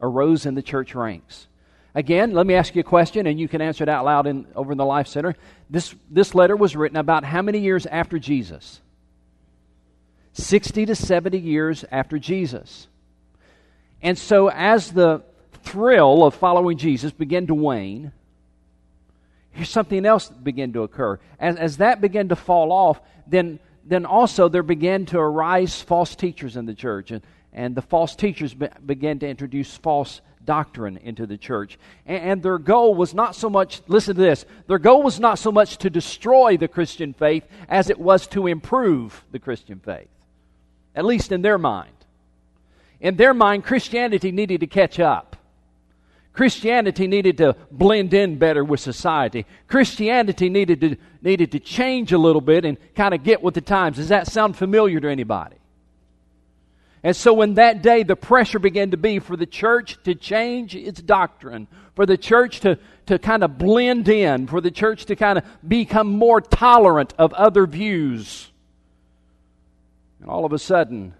arose 0.00 0.46
in 0.46 0.54
the 0.54 0.62
church 0.62 0.94
ranks. 0.94 1.46
Again, 1.94 2.32
let 2.32 2.46
me 2.46 2.54
ask 2.54 2.74
you 2.74 2.80
a 2.80 2.84
question, 2.84 3.26
and 3.26 3.40
you 3.40 3.48
can 3.48 3.60
answer 3.60 3.82
it 3.82 3.88
out 3.88 4.04
loud 4.04 4.26
in, 4.26 4.46
over 4.54 4.72
in 4.72 4.78
the 4.78 4.84
Life 4.84 5.08
Center. 5.08 5.34
This, 5.68 5.94
this 6.10 6.34
letter 6.34 6.54
was 6.54 6.76
written 6.76 6.96
about 6.96 7.24
how 7.24 7.42
many 7.42 7.58
years 7.58 7.86
after 7.86 8.18
Jesus? 8.18 8.80
60 10.34 10.86
to 10.86 10.94
70 10.94 11.38
years 11.38 11.84
after 11.90 12.18
Jesus. 12.18 12.86
And 14.02 14.16
so, 14.16 14.50
as 14.50 14.92
the 14.92 15.22
thrill 15.64 16.24
of 16.24 16.34
following 16.34 16.78
Jesus 16.78 17.10
began 17.10 17.46
to 17.48 17.54
wane, 17.54 18.12
here's 19.58 19.70
something 19.70 20.06
else 20.06 20.28
began 20.28 20.72
to 20.72 20.84
occur. 20.84 21.18
As, 21.40 21.56
as 21.56 21.76
that 21.78 22.00
began 22.00 22.28
to 22.28 22.36
fall 22.36 22.70
off, 22.70 23.00
then, 23.26 23.58
then 23.84 24.06
also 24.06 24.48
there 24.48 24.62
began 24.62 25.04
to 25.06 25.18
arise 25.18 25.82
false 25.82 26.14
teachers 26.14 26.56
in 26.56 26.64
the 26.64 26.74
church. 26.74 27.10
And, 27.10 27.22
and 27.52 27.74
the 27.74 27.82
false 27.82 28.14
teachers 28.14 28.54
be- 28.54 28.68
began 28.86 29.18
to 29.18 29.28
introduce 29.28 29.76
false 29.76 30.20
doctrine 30.44 30.96
into 30.98 31.26
the 31.26 31.36
church. 31.36 31.76
And, 32.06 32.22
and, 32.22 32.42
their 32.42 32.58
goal 32.58 32.94
was 32.94 33.14
not 33.14 33.34
so 33.34 33.50
much, 33.50 33.82
listen 33.88 34.14
to 34.14 34.22
this, 34.22 34.46
their 34.68 34.78
goal 34.78 35.02
was 35.02 35.18
not 35.18 35.40
so 35.40 35.50
much 35.50 35.76
to 35.78 35.90
destroy 35.90 36.56
the 36.56 36.68
Christian 36.68 37.12
faith 37.12 37.44
as 37.68 37.90
it 37.90 37.98
was 37.98 38.28
to 38.28 38.46
improve 38.46 39.24
the 39.32 39.40
Christian 39.40 39.80
faith, 39.80 40.08
at 40.94 41.04
least 41.04 41.32
in 41.32 41.42
their 41.42 41.58
mind. 41.58 41.90
In 43.00 43.16
their 43.16 43.34
mind, 43.34 43.64
Christianity 43.64 44.30
needed 44.30 44.60
to 44.60 44.66
catch 44.68 45.00
up. 45.00 45.36
Christianity 46.38 47.08
needed 47.08 47.38
to 47.38 47.56
blend 47.68 48.14
in 48.14 48.38
better 48.38 48.62
with 48.62 48.78
society. 48.78 49.44
Christianity 49.66 50.48
needed 50.48 50.80
to, 50.82 50.96
needed 51.20 51.50
to 51.50 51.58
change 51.58 52.12
a 52.12 52.18
little 52.18 52.40
bit 52.40 52.64
and 52.64 52.78
kind 52.94 53.12
of 53.12 53.24
get 53.24 53.42
with 53.42 53.54
the 53.54 53.60
times. 53.60 53.96
Does 53.96 54.10
that 54.10 54.28
sound 54.28 54.56
familiar 54.56 55.00
to 55.00 55.08
anybody? 55.10 55.56
And 57.02 57.16
so, 57.16 57.42
in 57.42 57.54
that 57.54 57.82
day, 57.82 58.04
the 58.04 58.14
pressure 58.14 58.60
began 58.60 58.92
to 58.92 58.96
be 58.96 59.18
for 59.18 59.36
the 59.36 59.46
church 59.46 60.00
to 60.04 60.14
change 60.14 60.76
its 60.76 61.02
doctrine, 61.02 61.66
for 61.96 62.06
the 62.06 62.16
church 62.16 62.60
to, 62.60 62.78
to 63.06 63.18
kind 63.18 63.42
of 63.42 63.58
blend 63.58 64.08
in, 64.08 64.46
for 64.46 64.60
the 64.60 64.70
church 64.70 65.06
to 65.06 65.16
kind 65.16 65.38
of 65.38 65.44
become 65.66 66.06
more 66.06 66.40
tolerant 66.40 67.14
of 67.18 67.32
other 67.32 67.66
views. 67.66 68.52
And 70.20 70.30
all 70.30 70.44
of 70.44 70.52
a 70.52 70.58
sudden, 70.60 71.14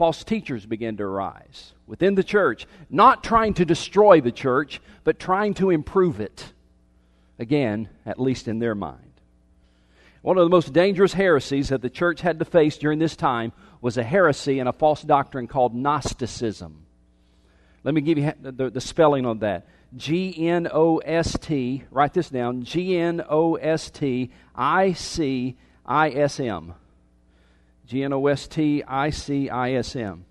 false 0.00 0.24
teachers 0.24 0.64
began 0.64 0.96
to 0.96 1.02
arise 1.02 1.74
within 1.86 2.14
the 2.14 2.24
church, 2.24 2.66
not 2.88 3.22
trying 3.22 3.52
to 3.52 3.66
destroy 3.66 4.18
the 4.22 4.32
church, 4.32 4.80
but 5.04 5.18
trying 5.18 5.52
to 5.52 5.68
improve 5.68 6.20
it. 6.20 6.54
Again, 7.38 7.90
at 8.06 8.18
least 8.18 8.48
in 8.48 8.60
their 8.60 8.74
mind. 8.74 9.12
One 10.22 10.38
of 10.38 10.44
the 10.44 10.48
most 10.48 10.72
dangerous 10.72 11.12
heresies 11.12 11.68
that 11.68 11.82
the 11.82 11.90
church 11.90 12.22
had 12.22 12.38
to 12.38 12.46
face 12.46 12.78
during 12.78 12.98
this 12.98 13.14
time 13.14 13.52
was 13.82 13.98
a 13.98 14.02
heresy 14.02 14.58
and 14.58 14.70
a 14.70 14.72
false 14.72 15.02
doctrine 15.02 15.46
called 15.46 15.74
Gnosticism. 15.74 16.86
Let 17.84 17.92
me 17.92 18.00
give 18.00 18.16
you 18.16 18.32
the, 18.40 18.70
the 18.70 18.80
spelling 18.80 19.26
on 19.26 19.40
that. 19.40 19.66
G 19.94 20.48
N 20.48 20.66
O 20.72 20.96
S 20.96 21.36
T, 21.38 21.84
write 21.90 22.14
this 22.14 22.30
down 22.30 22.62
G 22.62 22.96
N 22.96 23.22
O 23.28 23.56
S 23.56 23.90
T 23.90 24.30
I 24.54 24.94
C 24.94 25.58
I 25.84 26.08
S 26.08 26.40
M. 26.40 26.72
G 27.90 28.04
N 28.04 28.12
O 28.12 28.26
S 28.28 28.46
T 28.46 28.84
I 28.86 29.10
C 29.10 29.50
I 29.50 29.72
S 29.72 29.96
M. 29.96 30.24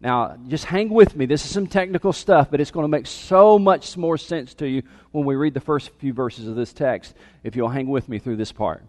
Now, 0.00 0.36
just 0.48 0.64
hang 0.64 0.88
with 0.88 1.14
me. 1.14 1.26
This 1.26 1.44
is 1.44 1.50
some 1.50 1.66
technical 1.66 2.12
stuff, 2.12 2.50
but 2.50 2.60
it's 2.60 2.70
going 2.70 2.84
to 2.84 2.88
make 2.88 3.06
so 3.06 3.58
much 3.58 3.96
more 3.96 4.18
sense 4.18 4.54
to 4.54 4.66
you 4.66 4.82
when 5.12 5.24
we 5.24 5.34
read 5.34 5.54
the 5.54 5.60
first 5.60 5.90
few 5.98 6.12
verses 6.12 6.48
of 6.48 6.56
this 6.56 6.72
text 6.72 7.14
if 7.42 7.56
you'll 7.56 7.68
hang 7.68 7.88
with 7.88 8.08
me 8.08 8.18
through 8.18 8.36
this 8.36 8.52
part 8.52 8.82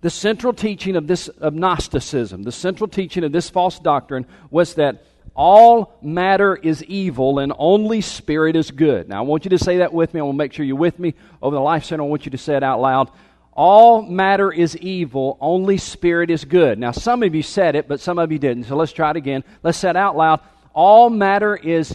the 0.00 0.10
central 0.10 0.52
teaching 0.52 0.96
of 0.96 1.06
this 1.06 1.28
of 1.28 1.54
Gnosticism, 1.54 2.42
the 2.42 2.52
central 2.52 2.88
teaching 2.88 3.24
of 3.24 3.32
this 3.32 3.50
false 3.50 3.78
doctrine 3.78 4.26
was 4.50 4.74
that 4.74 5.04
all 5.34 5.96
matter 6.02 6.56
is 6.56 6.82
evil 6.84 7.38
and 7.38 7.52
only 7.58 8.00
spirit 8.00 8.56
is 8.56 8.70
good. 8.70 9.08
Now, 9.08 9.18
I 9.18 9.20
want 9.22 9.44
you 9.44 9.50
to 9.50 9.58
say 9.58 9.78
that 9.78 9.92
with 9.92 10.12
me. 10.12 10.20
I 10.20 10.22
want 10.24 10.34
to 10.34 10.38
make 10.38 10.52
sure 10.52 10.64
you're 10.64 10.76
with 10.76 10.98
me 10.98 11.14
over 11.40 11.54
the 11.54 11.60
Life 11.60 11.84
Center. 11.84 12.02
I 12.02 12.06
want 12.06 12.24
you 12.24 12.30
to 12.30 12.38
say 12.38 12.56
it 12.56 12.62
out 12.62 12.80
loud. 12.80 13.10
All 13.62 14.00
matter 14.00 14.50
is 14.50 14.74
evil, 14.78 15.36
only 15.38 15.76
spirit 15.76 16.30
is 16.30 16.46
good. 16.46 16.78
Now, 16.78 16.92
some 16.92 17.22
of 17.22 17.34
you 17.34 17.42
said 17.42 17.76
it, 17.76 17.88
but 17.88 18.00
some 18.00 18.18
of 18.18 18.32
you 18.32 18.38
didn't. 18.38 18.64
So 18.64 18.74
let's 18.74 18.90
try 18.90 19.10
it 19.10 19.16
again. 19.18 19.44
Let's 19.62 19.76
say 19.76 19.90
it 19.90 19.96
out 19.96 20.16
loud. 20.16 20.40
All 20.72 21.10
matter 21.10 21.56
is 21.56 21.94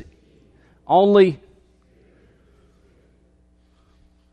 only. 0.85 1.39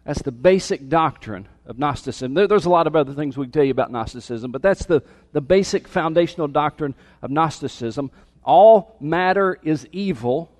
That's 0.04 0.20
the 0.20 0.30
basic 0.30 0.90
doctrine 0.90 1.48
of 1.64 1.78
Gnosticism. 1.78 2.34
There, 2.34 2.46
there's 2.46 2.66
a 2.66 2.70
lot 2.70 2.86
of 2.86 2.94
other 2.94 3.14
things 3.14 3.38
we 3.38 3.46
can 3.46 3.52
tell 3.52 3.64
you 3.64 3.70
about 3.70 3.90
Gnosticism, 3.90 4.52
but 4.52 4.60
that's 4.60 4.84
the, 4.84 5.02
the 5.32 5.40
basic 5.40 5.88
foundational 5.88 6.48
doctrine 6.48 6.94
of 7.22 7.30
Gnosticism. 7.30 8.10
All 8.44 8.94
matter 9.00 9.58
is 9.62 9.88
evil, 9.90 10.52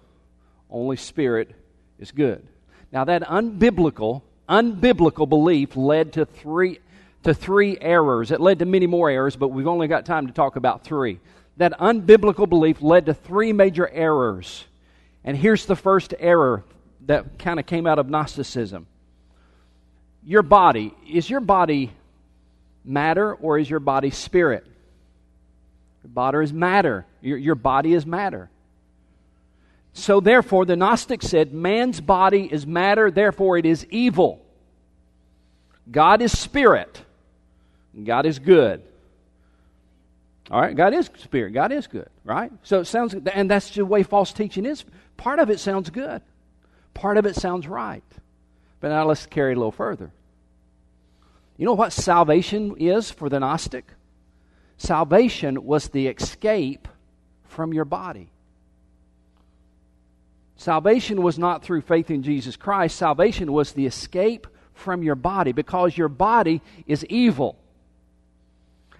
only 0.70 0.96
spirit 0.96 1.54
is 1.98 2.12
good. 2.12 2.48
Now, 2.90 3.04
that 3.04 3.24
unbiblical, 3.24 4.22
unbiblical 4.49 5.28
belief 5.28 5.76
led 5.76 6.14
to 6.14 6.25
three, 6.26 6.80
to 7.22 7.34
three 7.34 7.78
errors. 7.80 8.30
It 8.30 8.40
led 8.40 8.58
to 8.61 8.64
many 8.64 8.87
more 8.87 9.11
errors, 9.11 9.37
but 9.37 9.49
we've 9.49 9.66
only 9.66 9.88
got 9.88 10.04
time 10.04 10.26
to 10.26 10.32
talk 10.32 10.56
about 10.56 10.84
three. 10.84 11.20
That 11.56 11.78
unbiblical 11.78 12.49
belief 12.49 12.82
led 12.82 13.06
to 13.06 13.14
three 13.14 13.52
major 13.52 13.88
errors. 13.88 14.64
And 15.25 15.37
here's 15.37 15.66
the 15.66 15.76
first 15.76 16.14
error 16.18 16.64
that 17.06 17.38
kind 17.38 17.61
of 17.61 17.66
came 17.66 17.87
out 17.87 17.99
of 17.99 18.08
Gnosticism 18.08 18.87
your 20.25 20.42
body, 20.42 20.94
is 21.08 21.28
your 21.28 21.40
body 21.40 21.90
matter 22.84 23.34
or 23.34 23.58
is 23.58 23.68
your 23.68 23.80
body 23.80 24.11
spirit? 24.11 24.64
Your 26.02 26.11
body 26.11 26.38
is 26.38 26.52
matter. 26.52 27.06
Your, 27.20 27.38
your 27.38 27.54
body 27.54 27.92
is 27.92 28.06
matter. 28.06 28.49
So, 29.94 30.20
therefore, 30.20 30.64
the 30.64 30.76
Gnostic 30.76 31.22
said, 31.22 31.52
man's 31.52 32.00
body 32.00 32.49
is 32.50 32.66
matter, 32.66 33.11
therefore 33.11 33.58
it 33.58 33.66
is 33.66 33.87
evil. 33.90 34.44
God 35.90 36.22
is 36.22 36.37
spirit. 36.37 37.02
God 38.04 38.25
is 38.25 38.38
good. 38.38 38.82
All 40.50 40.61
right, 40.61 40.76
God 40.76 40.92
is 40.92 41.11
spirit. 41.18 41.52
God 41.52 41.72
is 41.72 41.87
good, 41.87 42.08
right? 42.25 42.52
So 42.62 42.80
it 42.80 42.87
sounds, 42.87 43.14
and 43.14 43.50
that's 43.50 43.70
the 43.70 43.84
way 43.84 44.02
false 44.02 44.32
teaching 44.32 44.66
is. 44.66 44.84
Part 45.16 45.38
of 45.38 45.50
it 45.50 45.61
sounds 45.61 45.90
good, 45.90 46.20
part 46.94 47.16
of 47.16 47.26
it 47.26 47.37
sounds 47.37 47.66
right. 47.66 48.04
But 48.80 48.88
now 48.88 49.06
let's 49.06 49.26
carry 49.26 49.52
it 49.52 49.56
a 49.56 49.58
little 49.58 49.72
further. 49.72 50.11
You 51.56 51.66
know 51.66 51.75
what 51.75 51.92
salvation 51.92 52.76
is 52.78 53.11
for 53.11 53.28
the 53.28 53.38
Gnostic? 53.38 53.87
Salvation 54.76 55.64
was 55.64 55.88
the 55.88 56.08
escape 56.08 56.88
from 57.44 57.72
your 57.72 57.84
body. 57.84 58.30
Salvation 60.62 61.23
was 61.23 61.40
not 61.40 61.64
through 61.64 61.81
faith 61.81 62.09
in 62.09 62.23
Jesus 62.23 62.54
Christ. 62.54 62.97
Salvation 62.97 63.52
was 63.52 63.73
the 63.73 63.85
escape 63.85 64.47
from 64.75 65.02
your 65.02 65.16
body 65.16 65.50
because 65.50 65.99
your 65.99 66.09
body 66.09 66.62
is 66.87 67.04
evil. 67.07 67.57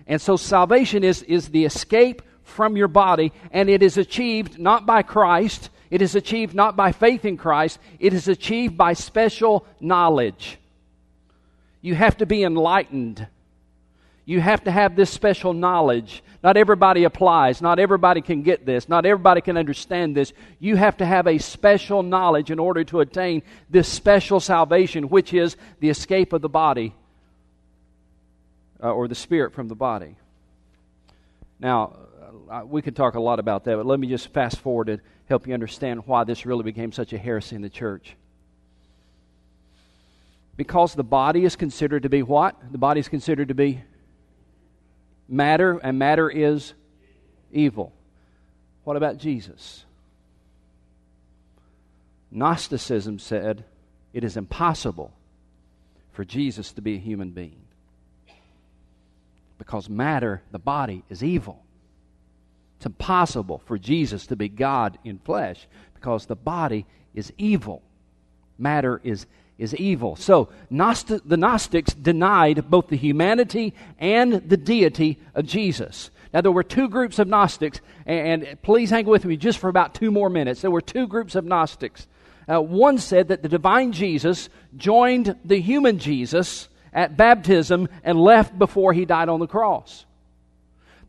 And 0.09 0.21
so 0.21 0.37
salvation 0.37 1.05
is, 1.05 1.23
is 1.23 1.51
the 1.51 1.65
escape 1.65 2.21
from 2.43 2.77
your 2.77 2.89
body, 2.89 3.33
and 3.53 3.71
it 3.71 3.81
is 3.81 3.97
achieved 3.97 4.59
not 4.59 4.87
by 4.87 5.03
Christ, 5.03 5.71
it 5.89 6.03
is 6.03 6.17
achieved 6.17 6.53
not 6.53 6.75
by 6.75 6.91
faith 6.91 7.25
in 7.25 7.37
Christ, 7.37 7.79
it 8.01 8.13
is 8.13 8.27
achieved 8.27 8.77
by 8.77 8.95
special 8.95 9.65
knowledge. 9.81 10.59
You 11.81 11.95
have 11.95 12.17
to 12.17 12.27
be 12.27 12.43
enlightened. 12.43 13.29
You 14.25 14.41
have 14.41 14.65
to 14.65 14.71
have 14.71 14.95
this 14.95 15.11
special 15.11 15.53
knowledge. 15.53 16.23
Not 16.45 16.57
everybody 16.57 17.05
applies. 17.05 17.61
Not 17.61 17.79
everybody 17.79 18.21
can 18.21 18.43
get 18.43 18.65
this. 18.65 18.89
Not 18.89 19.05
everybody 19.05 19.41
can 19.41 19.57
understand 19.57 20.17
this. 20.17 20.33
You 20.61 20.77
have 20.77 20.97
to 20.99 21.07
have 21.07 21.27
a 21.27 21.39
special 21.39 22.03
knowledge 22.03 22.51
in 22.51 22.59
order 22.59 22.85
to 22.85 23.01
attain 23.01 23.43
this 23.69 23.89
special 23.89 24.39
salvation, 24.39 25.09
which 25.09 25.35
is 25.35 25.57
the 25.81 25.91
escape 25.91 26.33
of 26.33 26.41
the 26.41 26.49
body 26.49 26.95
uh, 28.83 28.93
or 28.93 29.09
the 29.09 29.15
spirit 29.15 29.53
from 29.55 29.67
the 29.69 29.75
body. 29.75 30.17
Now, 31.59 31.97
uh, 32.49 32.63
we 32.65 32.83
could 32.83 32.95
talk 32.95 33.15
a 33.15 33.21
lot 33.21 33.41
about 33.41 33.65
that, 33.65 33.77
but 33.77 33.87
let 33.87 33.99
me 33.99 34.09
just 34.09 34.29
fast 34.29 34.59
forward 34.59 34.89
and 34.89 35.01
help 35.29 35.47
you 35.47 35.55
understand 35.55 36.07
why 36.07 36.25
this 36.25 36.47
really 36.47 36.65
became 36.65 36.93
such 36.93 37.13
a 37.13 37.19
heresy 37.19 37.57
in 37.57 37.63
the 37.63 37.71
church. 37.71 38.15
Because 40.57 40.95
the 40.95 41.05
body 41.05 41.45
is 41.45 41.57
considered 41.57 42.03
to 42.03 42.09
be 42.09 42.23
what? 42.23 42.57
The 42.71 42.79
body 42.79 43.01
is 43.01 43.09
considered 43.09 43.49
to 43.49 43.55
be 43.55 43.83
matter, 45.33 45.79
and 45.79 45.99
matter 45.99 46.31
is 46.31 46.75
evil. 47.51 47.93
What 48.85 48.97
about 48.97 49.17
Jesus? 49.17 49.85
Gnosticism 52.31 53.19
said 53.19 53.65
it 54.13 54.25
is 54.25 54.37
impossible 54.37 55.13
for 56.13 56.25
Jesus 56.25 56.73
to 56.73 56.83
be 56.83 56.95
a 56.95 56.99
human 56.99 57.31
being 57.31 57.63
because 59.59 59.89
matter, 59.89 60.43
the 60.51 60.59
body, 60.59 61.05
is 61.09 61.23
evil. 61.23 61.65
It's 62.77 62.87
impossible 62.87 63.63
for 63.65 63.79
Jesus 63.79 64.27
to 64.27 64.37
be 64.37 64.49
God 64.49 64.99
in 65.05 65.19
flesh 65.19 65.69
because 65.95 66.27
the 66.27 66.35
body 66.37 66.85
is 67.15 67.33
evil. 67.39 67.81
Matter 68.59 69.01
is, 69.05 69.27
is 69.59 69.75
evil. 69.77 70.17
So, 70.17 70.49
Gnosti- 70.71 71.23
the 71.25 71.37
Gnostics 71.37 71.95
denied 71.95 72.71
both 72.71 72.89
the 72.89 72.97
humanity 72.97 73.75
and 73.99 74.35
the 74.35 74.57
deity 74.57 75.19
of 75.35 75.47
Jesus. 75.47 76.11
Now, 76.33 76.41
there 76.41 76.53
were 76.53 76.63
two 76.63 76.89
groups 76.89 77.19
of 77.19 77.29
Gnostics, 77.29 77.81
and, 78.07 78.43
and 78.45 78.63
please 78.63 78.91
hang 78.91 79.07
with 79.07 79.25
me 79.25 79.37
just 79.37 79.59
for 79.59 79.69
about 79.69 79.95
two 79.95 80.11
more 80.11 80.31
minutes. 80.31 80.63
There 80.63 80.71
were 80.71 80.81
two 80.81 81.07
groups 81.07 81.35
of 81.35 81.45
Gnostics. 81.45 82.07
Uh, 82.49 82.61
one 82.61 82.99
said 82.99 83.29
that 83.29 83.43
the 83.43 83.49
divine 83.49 83.93
Jesus 83.93 84.49
joined 84.77 85.37
the 85.45 85.61
human 85.61 85.99
Jesus 85.99 86.69
at 86.93 87.17
baptism 87.17 87.89
and 88.03 88.21
left 88.21 88.59
before 88.59 88.93
he 88.93 89.05
died 89.05 89.29
on 89.29 89.41
the 89.41 89.47
cross. 89.47 90.05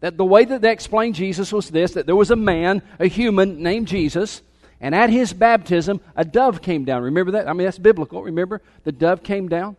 That 0.02 0.18
the 0.18 0.26
way 0.26 0.46
that 0.46 0.62
they 0.62 0.72
explained 0.72 1.16
Jesus 1.16 1.52
was 1.52 1.70
this 1.70 1.94
that 1.94 2.06
there 2.06 2.16
was 2.16 2.32
a 2.32 2.36
man, 2.36 2.82
a 3.00 3.08
human 3.08 3.64
named 3.64 3.88
Jesus, 3.88 4.42
and 4.84 4.94
at 4.94 5.10
his 5.10 5.32
baptism, 5.32 6.02
a 6.13 6.25
dove 6.25 6.62
came 6.62 6.84
down. 6.84 7.04
Remember 7.04 7.32
that? 7.32 7.48
I 7.48 7.54
mean, 7.54 7.63
that's 7.63 7.78
biblical. 7.78 8.22
Remember? 8.22 8.62
The 8.84 8.92
dove 8.92 9.24
came 9.24 9.48
down. 9.48 9.78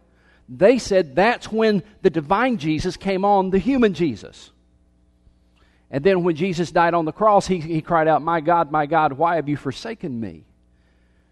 They 0.48 0.78
said 0.78 1.14
that's 1.14 1.52
when 1.52 1.82
the 2.00 2.08
divine 2.08 2.56
Jesus 2.56 2.96
came 2.96 3.22
on 3.22 3.50
the 3.50 3.58
human 3.58 3.92
Jesus. 3.92 4.50
And 5.90 6.02
then 6.02 6.24
when 6.24 6.36
Jesus 6.36 6.70
died 6.70 6.94
on 6.94 7.04
the 7.04 7.12
cross, 7.12 7.46
he, 7.46 7.60
he 7.60 7.82
cried 7.82 8.08
out, 8.08 8.22
My 8.22 8.40
God, 8.40 8.72
my 8.72 8.86
God, 8.86 9.12
why 9.12 9.36
have 9.36 9.46
you 9.46 9.58
forsaken 9.58 10.18
me? 10.18 10.44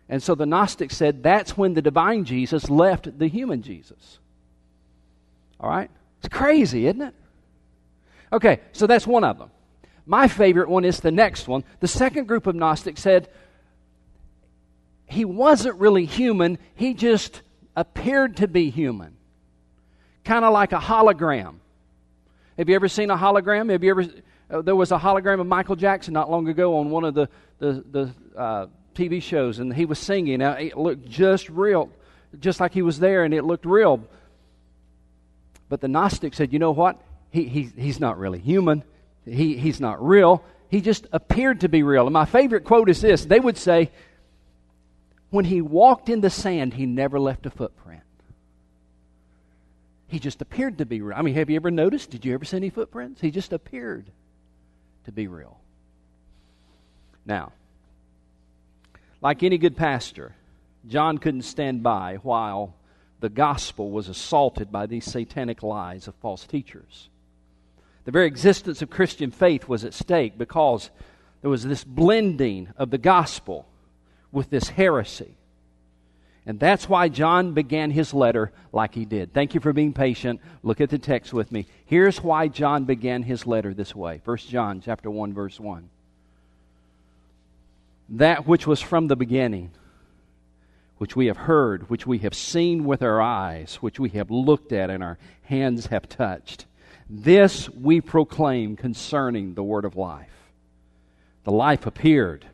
And 0.07 0.23
so 0.23 0.35
the 0.35 0.45
Gnostics 0.45 0.95
said 0.95 1.23
that's 1.23 1.57
when 1.57 1.73
the 1.73 1.81
divine 1.81 2.27
Jesus 2.27 2.69
left 2.69 3.19
the 3.19 3.27
human 3.27 3.63
Jesus. 3.63 4.19
All 5.59 5.71
right? 5.71 5.91
It's 6.19 6.29
crazy, 6.29 6.87
isn't 6.89 7.01
it? 7.01 7.15
Okay, 8.35 8.61
so 8.73 8.87
that's 8.87 9.07
one 9.07 9.25
of 9.25 9.39
them. 9.39 9.51
My 10.05 10.29
favorite 10.29 10.69
one 10.69 10.85
is 10.85 11.01
the 11.01 11.11
next 11.11 11.49
one. 11.49 11.65
The 11.81 11.89
second 11.89 12.29
group 12.29 12.47
of 12.47 12.55
Gnostics 12.55 13.01
said 13.01 13.29
he 15.13 15.27
wasn't 15.27 15.79
really 15.79 16.07
human, 16.07 16.59
he 16.75 16.95
just 16.95 17.43
appeared 17.77 18.39
to 18.39 18.49
be 18.49 18.71
human. 18.71 19.15
Kind 20.25 20.45
of 20.45 20.53
like 20.53 20.73
a 20.73 20.79
hologram. 20.79 21.57
Have 22.57 22.69
you 22.69 22.75
ever 22.75 22.89
seen 22.89 23.11
a 23.11 23.17
hologram? 23.17 23.71
Have 23.71 23.85
you 23.85 23.91
ever? 23.91 24.07
Uh, 24.51 24.63
there 24.63 24.77
was 24.77 24.91
a 24.91 24.99
hologram 24.99 25.41
of 25.41 25.47
Michael 25.47 25.77
Jackson 25.77 26.15
not 26.15 26.31
long 26.31 26.49
ago 26.49 26.79
on 26.79 26.91
one 26.91 27.05
of 27.05 27.15
the 27.15 27.29
the, 27.59 27.85
the 27.91 28.41
uh, 28.41 28.67
TV 28.95 29.23
shows, 29.23 29.59
and 29.59 29.75
he 29.75 29.85
was 29.85 29.99
singing. 29.99 30.39
Now 30.39 30.53
it 30.53 30.79
looked 30.79 31.07
just 31.09 31.49
real, 31.51 31.91
just 32.41 32.59
like 32.61 32.73
he 32.73 32.83
was 32.83 32.99
there, 32.99 33.25
and 33.25 33.35
it 33.35 33.45
looked 33.45 33.67
real. 33.67 34.01
But 35.69 35.81
the 35.81 35.89
Gnostic 35.89 36.35
said, 36.35 36.53
"You 36.53 36.59
know 36.59 36.73
what? 36.73 37.01
He, 37.31 37.45
he 37.45 37.71
he's 37.77 38.01
not 38.01 38.19
really 38.19 38.39
human. 38.39 38.83
He 39.27 39.57
he's 39.59 39.81
not 39.81 40.03
real. 40.03 40.43
He 40.69 40.81
just 40.81 41.07
appeared 41.13 41.61
to 41.61 41.69
be 41.69 41.83
real." 41.83 42.07
And 42.07 42.15
my 42.15 42.25
favorite 42.25 42.65
quote 42.65 42.89
is 42.89 43.01
this: 43.01 43.25
They 43.25 43.41
would 43.41 43.59
say, 43.59 43.91
"When 45.33 45.47
he 45.47 45.63
walked 45.63 46.11
in 46.11 46.21
the 46.21 46.29
sand, 46.29 46.75
he 46.75 46.85
never 46.85 47.19
left 47.19 47.47
a 47.47 47.51
footprint." 47.51 48.03
He 50.07 50.19
just 50.19 50.43
appeared 50.43 50.77
to 50.77 50.85
be 50.85 51.01
real. 51.01 51.17
I 51.17 51.23
mean, 51.23 51.35
have 51.37 51.49
you 51.49 51.57
ever 51.57 51.71
noticed? 51.71 52.11
Did 52.11 52.27
you 52.27 52.35
ever 52.35 52.45
see 52.45 52.59
any 52.59 52.69
footprints? 52.69 53.23
He 53.23 53.31
just 53.31 53.51
appeared 53.55 54.11
to 55.05 55.11
be 55.11 55.27
real. 55.27 55.59
Now, 57.25 57.53
like 59.23 59.43
any 59.43 59.57
good 59.57 59.75
pastor, 59.75 60.35
John 60.87 61.17
couldn't 61.17 61.43
stand 61.43 61.83
by 61.83 62.17
while 62.17 62.75
the 63.21 63.31
gospel 63.31 63.91
was 63.91 64.09
assaulted 64.09 64.71
by 64.71 64.85
these 64.85 65.07
satanic 65.07 65.63
lies 65.63 66.09
of 66.09 66.15
false 66.17 66.45
teachers. 66.45 67.09
The 68.05 68.11
very 68.11 68.27
existence 68.27 68.83
of 68.83 68.91
Christian 68.91 69.31
faith 69.31 69.67
was 69.67 69.83
at 69.83 69.95
stake 69.95 70.37
because 70.37 70.91
there 71.41 71.49
was 71.49 71.65
this 71.65 71.85
blending 71.85 72.69
of 72.77 72.91
the 72.91 72.99
gospel 72.99 73.67
with 74.33 74.51
this 74.51 74.71
heresy. 74.71 75.37
And 76.45 76.59
that's 76.59 76.89
why 76.89 77.09
John 77.09 77.53
began 77.53 77.93
his 77.93 78.13
letter 78.13 78.51
like 78.73 78.95
he 78.95 79.05
did. 79.05 79.33
Thank 79.33 79.55
you 79.55 79.61
for 79.61 79.73
being 79.73 79.93
patient. 79.93 80.41
Look 80.63 80.81
at 80.81 80.91
the 80.91 80.99
text 80.99 81.33
with 81.33 81.53
me. 81.53 81.67
Here's 81.87 82.21
why 82.21 82.49
John 82.49 82.85
began 82.85 83.23
his 83.23 83.47
letter 83.47 83.73
this 83.73 83.95
way. 83.95 84.21
1 84.25 84.37
John 84.39 84.81
chapter 84.81 85.09
1 85.09 85.33
verse 85.35 85.61
1. 85.61 85.89
That 88.09 88.47
which 88.47 88.67
was 88.67 88.81
from 88.81 89.07
the 89.07 89.15
beginning, 89.15 89.71
which 90.99 91.15
we 91.15 91.27
have 91.27 91.37
heard, 91.37 91.89
which 91.89 92.07
we 92.07 92.19
have 92.19 92.35
seen 92.35 92.85
with 92.85 93.03
our 93.03 93.23
eyes, 93.23 93.77
which 93.77 94.01
we 94.01 94.11
have 94.11 94.31
looked 94.31 94.73
at 94.73 94.91
and 94.91 95.03
our 95.03 95.19
hands 95.45 95.87
have 95.87 96.09
touched. 96.09 96.67
This 97.09 97.71
we 97.71 98.01
proclaim 98.01 98.77
concerning 98.77 99.55
the 99.55 99.63
word 99.63 99.85
of 99.85 99.97
life. 99.97 100.29
The 101.45 101.53
life 101.53 101.87
appeared. 101.87 102.47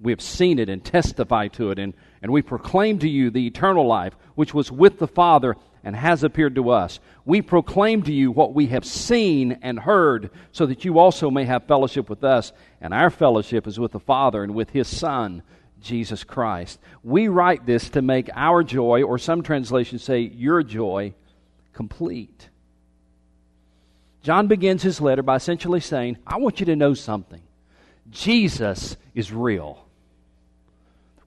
We 0.00 0.12
have 0.12 0.20
seen 0.20 0.58
it 0.58 0.68
and 0.68 0.84
testified 0.84 1.52
to 1.54 1.70
it 1.70 1.78
and 1.78 1.94
and 2.22 2.32
we 2.32 2.42
proclaim 2.42 2.98
to 3.00 3.08
you 3.08 3.30
the 3.30 3.46
eternal 3.46 3.86
life 3.86 4.14
which 4.34 4.54
was 4.54 4.72
with 4.72 4.98
the 4.98 5.06
Father 5.06 5.56
and 5.84 5.94
has 5.94 6.24
appeared 6.24 6.56
to 6.56 6.70
us. 6.70 6.98
We 7.24 7.42
proclaim 7.42 8.02
to 8.02 8.12
you 8.12 8.32
what 8.32 8.54
we 8.54 8.66
have 8.66 8.84
seen 8.84 9.58
and 9.62 9.78
heard, 9.78 10.30
so 10.50 10.66
that 10.66 10.84
you 10.84 10.98
also 10.98 11.30
may 11.30 11.44
have 11.44 11.66
fellowship 11.66 12.10
with 12.10 12.24
us. 12.24 12.52
And 12.80 12.92
our 12.92 13.10
fellowship 13.10 13.66
is 13.66 13.78
with 13.78 13.92
the 13.92 14.00
Father 14.00 14.42
and 14.42 14.54
with 14.54 14.70
His 14.70 14.88
Son, 14.88 15.42
Jesus 15.80 16.24
Christ. 16.24 16.80
We 17.04 17.28
write 17.28 17.64
this 17.64 17.90
to 17.90 18.02
make 18.02 18.28
our 18.34 18.64
joy, 18.64 19.02
or 19.02 19.18
some 19.18 19.42
translations 19.42 20.02
say 20.02 20.20
your 20.20 20.62
joy, 20.62 21.14
complete. 21.72 22.48
John 24.22 24.48
begins 24.48 24.82
his 24.82 25.00
letter 25.00 25.22
by 25.22 25.36
essentially 25.36 25.80
saying, 25.80 26.18
I 26.26 26.38
want 26.38 26.58
you 26.58 26.66
to 26.66 26.76
know 26.76 26.92
something. 26.92 27.40
Jesus 28.10 28.96
is 29.14 29.32
real. 29.32 29.87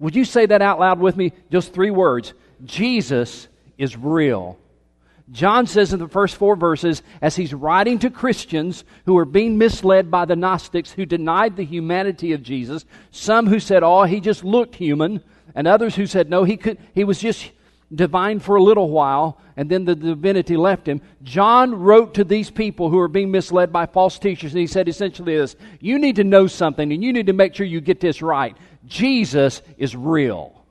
Would 0.02 0.16
you 0.16 0.26
say 0.26 0.48
that 0.48 0.64
out 0.64 0.80
loud 0.80 1.00
with 1.00 1.16
me? 1.16 1.32
Just 1.52 1.74
three 1.74 1.92
words 1.92 2.34
Jesus 2.66 3.48
is 3.78 3.96
real. 3.96 4.58
John 5.32 5.66
says 5.66 5.94
in 5.94 6.00
the 6.00 6.10
first 6.10 6.36
four 6.36 6.58
verses, 6.58 7.04
as 7.22 7.38
he's 7.38 7.54
writing 7.54 8.00
to 8.00 8.10
Christians 8.10 8.84
who 9.06 9.18
are 9.18 9.26
being 9.26 9.58
misled 9.58 10.12
by 10.12 10.26
the 10.26 10.36
Gnostics 10.36 10.92
who 10.92 11.06
denied 11.06 11.56
the 11.56 11.64
humanity 11.64 12.34
of 12.34 12.44
Jesus, 12.44 12.84
some 13.12 13.48
who 13.48 13.60
said, 13.60 13.82
oh, 13.82 14.04
he 14.04 14.20
just 14.20 14.44
looked 14.44 14.76
human, 14.76 15.24
and 15.56 15.68
others 15.68 15.96
who 15.96 16.06
said, 16.06 16.30
no, 16.30 16.44
he, 16.44 16.58
could, 16.58 16.78
he 16.94 17.06
was 17.06 17.20
just 17.20 17.52
divine 17.94 18.40
for 18.40 18.58
a 18.58 18.64
little 18.64 18.90
while, 18.90 19.40
and 19.56 19.70
then 19.70 19.86
the 19.86 19.96
divinity 19.96 20.58
left 20.58 20.88
him. 20.88 21.02
John 21.24 21.76
wrote 21.76 22.16
to 22.16 22.24
these 22.24 22.50
people 22.50 22.90
who 22.90 23.00
are 23.00 23.08
being 23.08 23.32
misled 23.32 23.72
by 23.72 23.86
false 23.86 24.20
teachers, 24.20 24.52
and 24.52 24.60
he 24.60 24.68
said 24.68 24.90
essentially 24.90 25.38
this 25.38 25.56
You 25.80 26.00
need 26.00 26.18
to 26.18 26.24
know 26.24 26.48
something, 26.48 26.92
and 26.92 27.04
you 27.04 27.14
need 27.14 27.28
to 27.28 27.34
make 27.34 27.56
sure 27.56 27.66
you 27.66 27.82
get 27.82 28.00
this 28.00 28.22
right. 28.22 28.58
Jesus 28.88 29.62
is 29.78 29.96
real. 29.96 30.62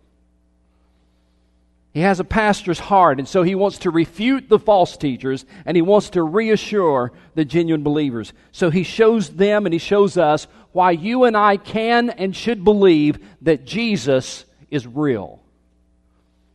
He 1.93 2.01
has 2.01 2.21
a 2.21 2.25
pastor's 2.25 2.79
heart, 2.79 3.19
and 3.19 3.27
so 3.27 3.43
he 3.43 3.57
wants 3.57 3.79
to 3.79 3.91
refute 3.91 4.49
the 4.49 4.61
false 4.61 4.97
teachers 4.97 5.45
and 5.67 5.77
he 5.77 5.83
wants 5.83 6.11
to 6.11 6.23
reassure 6.23 7.13
the 7.35 7.45
genuine 7.45 7.83
believers. 7.83 8.33
So 8.53 8.71
he 8.71 8.85
shows 8.85 9.29
them 9.29 9.67
and 9.67 9.73
he 9.73 9.81
shows 9.81 10.17
us 10.17 10.47
why 10.71 10.93
you 10.93 11.25
and 11.25 11.37
I 11.37 11.57
can 11.57 12.11
and 12.11 12.35
should 12.35 12.63
believe 12.63 13.19
that 13.43 13.65
Jesus 13.65 14.45
is 14.71 14.87
real. 14.87 15.43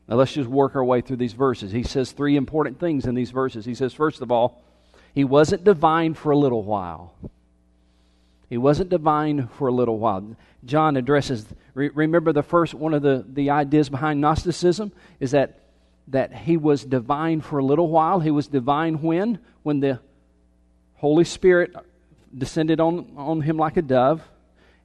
Now 0.07 0.15
let's 0.15 0.33
just 0.33 0.49
work 0.49 0.75
our 0.75 0.85
way 0.85 1.01
through 1.01 1.17
these 1.17 1.33
verses. 1.33 1.71
He 1.71 1.83
says 1.83 2.11
three 2.11 2.37
important 2.37 2.79
things 2.79 3.05
in 3.05 3.13
these 3.13 3.31
verses. 3.31 3.65
He 3.65 3.75
says, 3.75 3.93
first 3.93 4.21
of 4.21 4.31
all, 4.31 4.63
he 5.13 5.25
wasn't 5.25 5.65
divine 5.65 6.13
for 6.13 6.31
a 6.31 6.37
little 6.37 6.63
while. 6.63 7.13
He 8.55 8.57
wasn't 8.57 8.89
divine 8.89 9.49
for 9.57 9.67
a 9.67 9.71
little 9.73 9.99
while. 9.99 10.33
John 10.63 10.95
addresses, 10.95 11.45
re- 11.73 11.89
remember 11.89 12.31
the 12.31 12.41
first 12.41 12.73
one 12.73 12.93
of 12.93 13.01
the, 13.01 13.25
the 13.27 13.49
ideas 13.49 13.89
behind 13.89 14.21
Gnosticism 14.21 14.93
is 15.19 15.31
that, 15.31 15.59
that 16.07 16.33
he 16.33 16.55
was 16.55 16.85
divine 16.85 17.41
for 17.41 17.59
a 17.59 17.65
little 17.65 17.89
while. 17.89 18.21
He 18.21 18.31
was 18.31 18.47
divine 18.47 19.01
when? 19.01 19.39
When 19.63 19.81
the 19.81 19.99
Holy 20.93 21.25
Spirit 21.25 21.75
descended 22.33 22.79
on, 22.79 23.11
on 23.17 23.41
him 23.41 23.57
like 23.57 23.75
a 23.75 23.81
dove. 23.81 24.21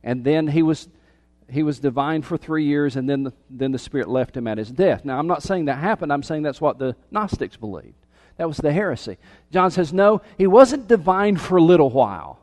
And 0.03 0.25
then 0.25 0.49
he 0.49 0.65
was, 0.65 0.89
he 1.49 1.63
was 1.63 1.79
divine 1.79 2.23
for 2.23 2.37
three 2.37 2.65
years, 2.65 2.97
and 2.97 3.09
then 3.09 3.23
the, 3.23 3.33
then 3.49 3.71
the 3.71 3.79
Spirit 3.79 4.09
left 4.09 4.37
him 4.37 4.49
at 4.49 4.59
his 4.59 4.73
death. 4.73 5.05
Now, 5.05 5.17
I'm 5.17 5.29
not 5.29 5.45
saying 5.45 5.67
that 5.67 5.79
happened. 5.79 6.13
I'm 6.13 6.25
saying 6.25 6.43
that's 6.43 6.61
what 6.61 6.81
the 6.81 6.97
Gnostics 7.13 7.57
believed. 7.57 7.95
That 8.37 8.49
was 8.49 8.57
the 8.57 8.73
heresy. 8.73 9.17
John 9.53 9.71
says, 9.71 9.93
no, 9.93 10.23
he 10.37 10.49
wasn't 10.49 10.89
divine 10.89 11.37
for 11.37 11.57
a 11.57 11.63
little 11.63 11.91
while. 11.91 12.40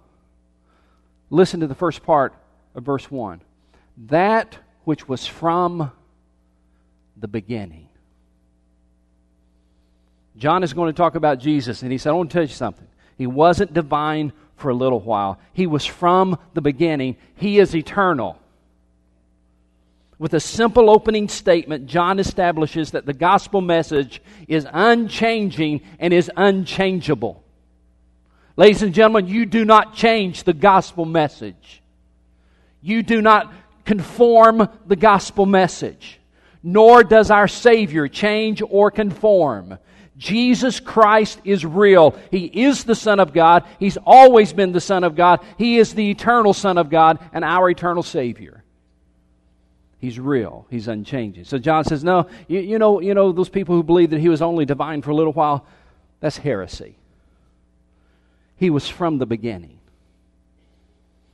Listen 1.30 1.60
to 1.60 1.68
the 1.68 1.76
first 1.76 2.04
part 2.04 2.34
of 2.76 2.84
verse 2.84 3.10
1. 3.10 3.42
That 4.08 4.58
which 4.84 5.08
was 5.08 5.26
from 5.26 5.92
the 7.18 7.28
beginning. 7.28 7.90
John 10.38 10.63
is 10.63 10.74
going 10.74 10.94
to 10.94 10.98
talk 10.98 11.16
about 11.16 11.40
Jesus, 11.40 11.82
and 11.82 11.92
he 11.92 11.98
said, 11.98 12.12
I 12.12 12.13
want 12.13 12.30
to 12.30 12.34
tell 12.34 12.44
you 12.44 12.50
something. 12.50 12.88
He 13.18 13.28
wasn't 13.28 13.74
divine 13.74 14.32
for 14.56 14.70
a 14.70 14.74
little 14.76 15.00
while, 15.00 15.40
he 15.54 15.68
was 15.68 15.86
from 15.86 16.40
the 16.56 16.62
beginning. 16.62 17.16
He 17.36 17.60
is 17.60 17.76
eternal. 17.76 18.40
With 20.20 20.34
a 20.34 20.40
simple 20.40 20.90
opening 20.90 21.28
statement, 21.28 21.86
John 21.86 22.18
establishes 22.18 22.92
that 22.92 23.06
the 23.06 23.13
gospel 23.13 23.62
message 23.62 24.20
is 24.48 24.66
unchanging 24.72 25.82
and 26.00 26.12
is 26.12 26.32
unchangeable. 26.36 27.44
Ladies 28.58 28.82
and 28.82 28.93
gentlemen, 28.93 29.28
you 29.28 29.46
do 29.46 29.63
not 29.63 29.93
change 29.93 30.43
the 30.43 30.54
gospel 30.54 31.06
message. 31.06 31.84
You 32.82 33.04
do 33.04 33.22
not 33.22 33.54
conform 33.86 34.67
the 34.88 34.96
gospel 34.96 35.46
message. 35.46 36.20
Nor 36.63 37.04
does 37.04 37.30
our 37.30 37.48
Savior 37.48 38.08
change 38.08 38.63
or 38.67 38.89
conform. 38.89 39.78
Jesus 40.17 40.80
Christ 40.80 41.39
is 41.43 41.63
real. 41.63 42.17
He 42.32 42.46
is 42.46 42.84
the 42.84 42.96
Son 42.96 43.20
of 43.20 43.32
God. 43.32 43.63
He's 43.80 43.98
always 44.04 44.54
been 44.54 44.72
the 44.72 44.82
Son 44.82 45.04
of 45.04 45.15
God. 45.15 45.46
He 45.60 45.78
is 45.78 45.93
the 45.93 46.10
eternal 46.10 46.54
Son 46.56 46.80
of 46.80 46.89
God 46.89 47.20
and 47.32 47.46
our 47.46 47.70
eternal 47.70 48.02
Savior. 48.02 48.63
He's 50.00 50.20
real. 50.20 50.65
He's 50.72 50.88
unchanging. 50.88 51.46
So 51.46 51.60
John 51.60 51.84
says, 51.84 52.04
no, 52.04 52.28
you, 52.48 52.60
you, 52.60 52.80
know, 52.80 53.02
you 53.02 53.13
know, 53.13 53.32
those 53.32 53.50
people 53.50 53.76
who 53.76 53.84
believe 53.84 54.10
that 54.10 54.20
he 54.20 54.30
was 54.30 54.41
only 54.41 54.65
divine 54.65 55.04
for 55.04 55.12
a 55.12 55.15
little 55.15 55.34
while, 55.34 55.67
that's 56.20 56.38
heresy. 56.38 56.98
He 58.58 58.70
was 58.70 58.89
from 58.89 59.20
the 59.20 59.26
beginning. 59.26 59.80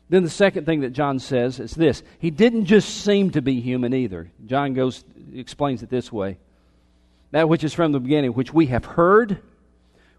Then 0.10 0.24
the 0.24 0.30
second 0.30 0.66
thing 0.66 0.82
that 0.82 0.92
John 0.92 1.18
says 1.20 1.60
is 1.60 1.74
this 1.74 2.04
He 2.20 2.30
didn't 2.30 2.66
just 2.66 3.04
seem 3.04 3.32
to 3.32 3.42
be 3.42 3.62
human 3.62 3.94
either. 3.94 4.30
John 4.46 4.74
goes, 4.74 5.04
explains 5.34 5.82
it 5.82 5.90
this 5.90 6.12
way 6.12 6.38
That 7.32 7.50
which 7.50 7.64
is 7.64 7.74
from 7.74 7.94
the 7.94 8.00
beginning, 8.00 8.34
which 8.34 8.54
we 8.54 8.68
have 8.68 8.86
heard, 8.86 9.40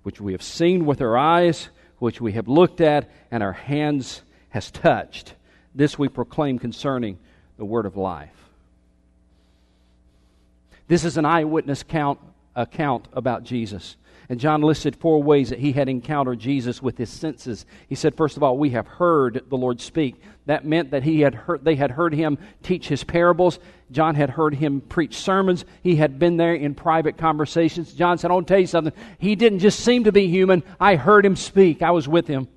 which 0.03 0.21
we 0.21 0.33
have 0.33 0.43
seen 0.43 0.87
with 0.87 1.01
our 1.01 1.17
eyes, 1.17 1.69
which 1.99 2.21
we 2.21 2.33
have 2.33 2.49
looked 2.49 2.81
at 2.81 3.11
and 3.31 3.43
our 3.43 3.53
hands 3.53 4.23
has 4.51 4.71
touched. 4.71 5.35
This 5.75 5.99
we 5.99 6.09
proclaim 6.09 6.59
concerning 6.59 7.19
the 7.57 7.65
word 7.65 7.87
of 7.87 7.97
life. 7.97 8.31
This 10.87 11.05
is 11.05 11.17
an 11.17 11.25
eyewitness 11.25 11.83
count, 11.83 12.19
account 12.55 13.09
about 13.13 13.45
Jesus. 13.45 13.97
And 14.29 14.41
John 14.41 14.63
listed 14.63 14.97
four 14.97 15.23
ways 15.23 15.51
that 15.51 15.59
he 15.59 15.73
had 15.73 15.89
encountered 15.89 16.39
Jesus 16.39 16.81
with 16.81 16.97
his 16.97 17.11
senses. 17.11 17.67
He 17.89 17.95
said, 17.95 18.17
first 18.17 18.37
of 18.37 18.43
all, 18.43 18.57
we 18.57 18.71
have 18.71 18.87
heard 18.87 19.45
the 19.51 19.57
Lord 19.57 19.81
speak. 19.81 20.17
That 20.47 20.65
meant 20.65 20.93
that 20.93 21.03
he 21.03 21.21
had 21.21 21.35
heard, 21.35 21.65
they 21.65 21.75
had 21.75 21.91
heard 21.91 22.15
him 22.15 22.39
teach 22.63 22.89
his 22.89 23.05
parables. 23.05 23.59
John 23.91 24.15
had 24.15 24.31
heard 24.31 24.55
him 24.55 24.81
preach 24.81 25.17
sermons. 25.17 25.65
He 25.83 25.97
had 25.97 26.19
been 26.19 26.39
there 26.39 26.55
in 26.55 26.75
private 26.75 27.19
conversations. 27.19 27.93
John 27.93 28.17
said, 28.17 28.31
I 28.31 28.35
want 28.35 28.49
to 28.49 28.55
tell 28.55 28.61
you 28.61 28.67
something. 28.67 28.95
He 29.19 29.37
didn't 29.37 29.59
just 29.59 29.81
seem 29.81 30.05
to 30.05 30.13
be 30.13 30.29
human. 30.29 30.63
I 30.81 30.97
heard 30.97 31.27
him 31.27 31.37
speak. 31.37 31.83
I 31.83 31.91
was 31.91 32.09
with 32.09 32.27
him. 32.27 32.49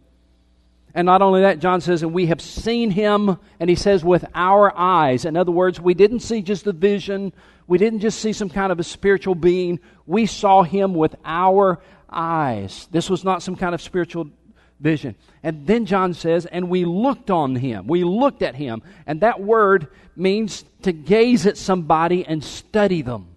And 0.93 1.06
not 1.06 1.21
only 1.21 1.41
that, 1.41 1.60
John 1.60 1.82
says, 1.82 2.01
and 2.01 2.13
we 2.13 2.25
have 2.27 2.41
seen 2.41 2.89
him, 2.89 3.38
and 3.60 3.69
he 3.69 3.75
says, 3.75 4.03
with 4.03 4.25
our 4.34 4.75
eyes. 4.75 5.25
In 5.25 5.38
other 5.38 5.51
words, 5.51 5.80
we 5.80 5.93
didn't 5.93 6.21
see 6.21 6.41
just 6.41 6.65
a 6.65 6.71
vision, 6.71 7.34
we 7.67 7.77
didn't 7.77 7.99
just 7.99 8.19
see 8.19 8.34
some 8.34 8.49
kind 8.49 8.71
of 8.71 8.80
a 8.80 8.84
spiritual 8.84 9.36
being, 9.36 9.80
we 10.06 10.25
saw 10.25 10.63
him 10.63 10.93
with 10.93 11.15
our 11.25 11.80
eyes. 12.10 12.88
This 12.91 13.10
was 13.10 13.23
not 13.23 13.43
some 13.43 13.56
kind 13.56 13.75
of 13.75 13.82
spiritual 13.82 14.30
vision. 14.80 15.15
And 15.43 15.67
then 15.67 15.86
John 15.86 16.13
says, 16.13 16.45
and 16.45 16.69
we 16.69 16.86
looked 16.86 17.30
on 17.30 17.56
him. 17.56 17.88
We 17.88 18.03
looked 18.03 18.41
at 18.41 18.56
him. 18.56 18.82
And 19.06 19.21
that 19.21 19.41
word 19.41 19.88
means 20.15 20.63
to 20.84 20.91
gaze 20.91 21.45
at 21.45 21.58
somebody 21.58 22.25
and 22.25 22.43
study 22.43 23.01
them. 23.01 23.27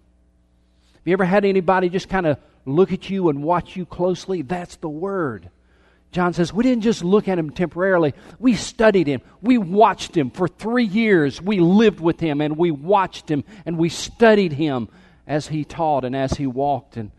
Have 0.94 1.06
you 1.06 1.12
ever 1.12 1.24
had 1.24 1.44
anybody 1.44 1.88
just 1.88 2.08
kind 2.08 2.26
of 2.26 2.38
look 2.66 2.92
at 2.92 3.10
you 3.10 3.30
and 3.30 3.42
watch 3.42 3.74
you 3.74 3.86
closely? 3.86 4.42
That's 4.42 4.76
the 4.76 4.88
word. 4.88 5.48
John 6.12 6.32
says, 6.32 6.52
We 6.52 6.64
didn't 6.64 6.82
just 6.82 7.04
look 7.04 7.28
at 7.28 7.38
him 7.38 7.50
temporarily. 7.50 8.14
We 8.38 8.54
studied 8.54 9.06
him. 9.06 9.20
We 9.40 9.58
watched 9.58 10.16
him 10.16 10.30
for 10.30 10.48
three 10.48 10.84
years. 10.84 11.40
We 11.40 11.60
lived 11.60 12.00
with 12.00 12.18
him 12.18 12.40
and 12.40 12.56
we 12.56 12.70
watched 12.70 13.30
him 13.30 13.44
and 13.64 13.78
we 13.78 13.88
studied 13.88 14.52
him 14.52 14.88
as 15.26 15.46
he 15.48 15.64
taught 15.64 16.04
and 16.04 16.16
as 16.16 16.32
he 16.32 16.46
walked 16.46 16.96
and 16.96 17.12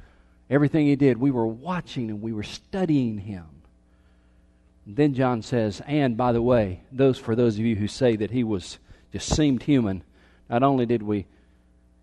everything 0.49 0.87
he 0.87 0.97
did. 0.97 1.17
We 1.17 1.31
were 1.31 1.47
watching 1.47 2.09
and 2.09 2.21
we 2.21 2.33
were 2.33 2.43
studying 2.43 3.17
him. 3.17 3.45
Then 4.85 5.13
John 5.13 5.41
says, 5.41 5.81
And 5.87 6.17
by 6.17 6.33
the 6.33 6.41
way, 6.41 6.81
those 6.91 7.17
for 7.17 7.35
those 7.35 7.57
of 7.57 7.65
you 7.65 7.75
who 7.75 7.87
say 7.87 8.17
that 8.17 8.31
he 8.31 8.43
was 8.43 8.77
just 9.13 9.33
seemed 9.33 9.63
human, 9.63 10.03
not 10.49 10.63
only 10.63 10.85
did 10.85 11.01
we 11.01 11.27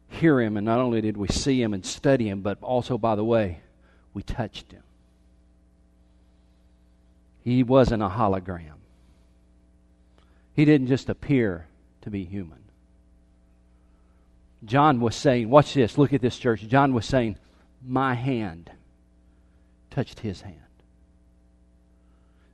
hear 0.09 0.41
him 0.41 0.57
and 0.57 0.65
not 0.65 0.79
only 0.79 1.03
did 1.03 1.19
we 1.19 1.29
see 1.29 1.61
him 1.61 1.75
and 1.75 1.85
study 1.85 2.29
him, 2.29 2.41
but 2.41 2.63
also, 2.63 2.97
by 2.97 3.15
the 3.15 3.25
way, 3.25 3.61
we 4.15 4.23
touched 4.23 4.73
him. 4.73 4.83
He 7.43 7.63
wasn't 7.63 8.03
a 8.03 8.09
hologram. 8.09 8.79
He 10.55 10.65
didn't 10.65 10.89
just 10.89 11.09
appear 11.09 11.67
to 12.03 12.11
be 12.11 12.25
human. 12.25 12.59
John 14.65 15.01
was 15.01 15.15
saying, 15.15 15.49
watch 15.49 15.75
this, 15.75 15.97
look 15.97 16.13
at 16.13 16.21
this 16.21 16.39
church. 16.39 16.67
John 16.67 16.95
was 16.95 17.07
saying, 17.07 17.39
My 17.87 18.15
hand 18.15 18.71
touched 19.91 20.21
his 20.21 20.41
hand. 20.41 20.57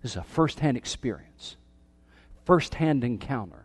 This 0.02 0.12
is 0.12 0.16
a 0.16 0.22
first 0.22 0.60
hand 0.60 0.76
experience, 0.76 1.56
first 2.44 2.74
hand 2.74 3.04
encounter. 3.04 3.63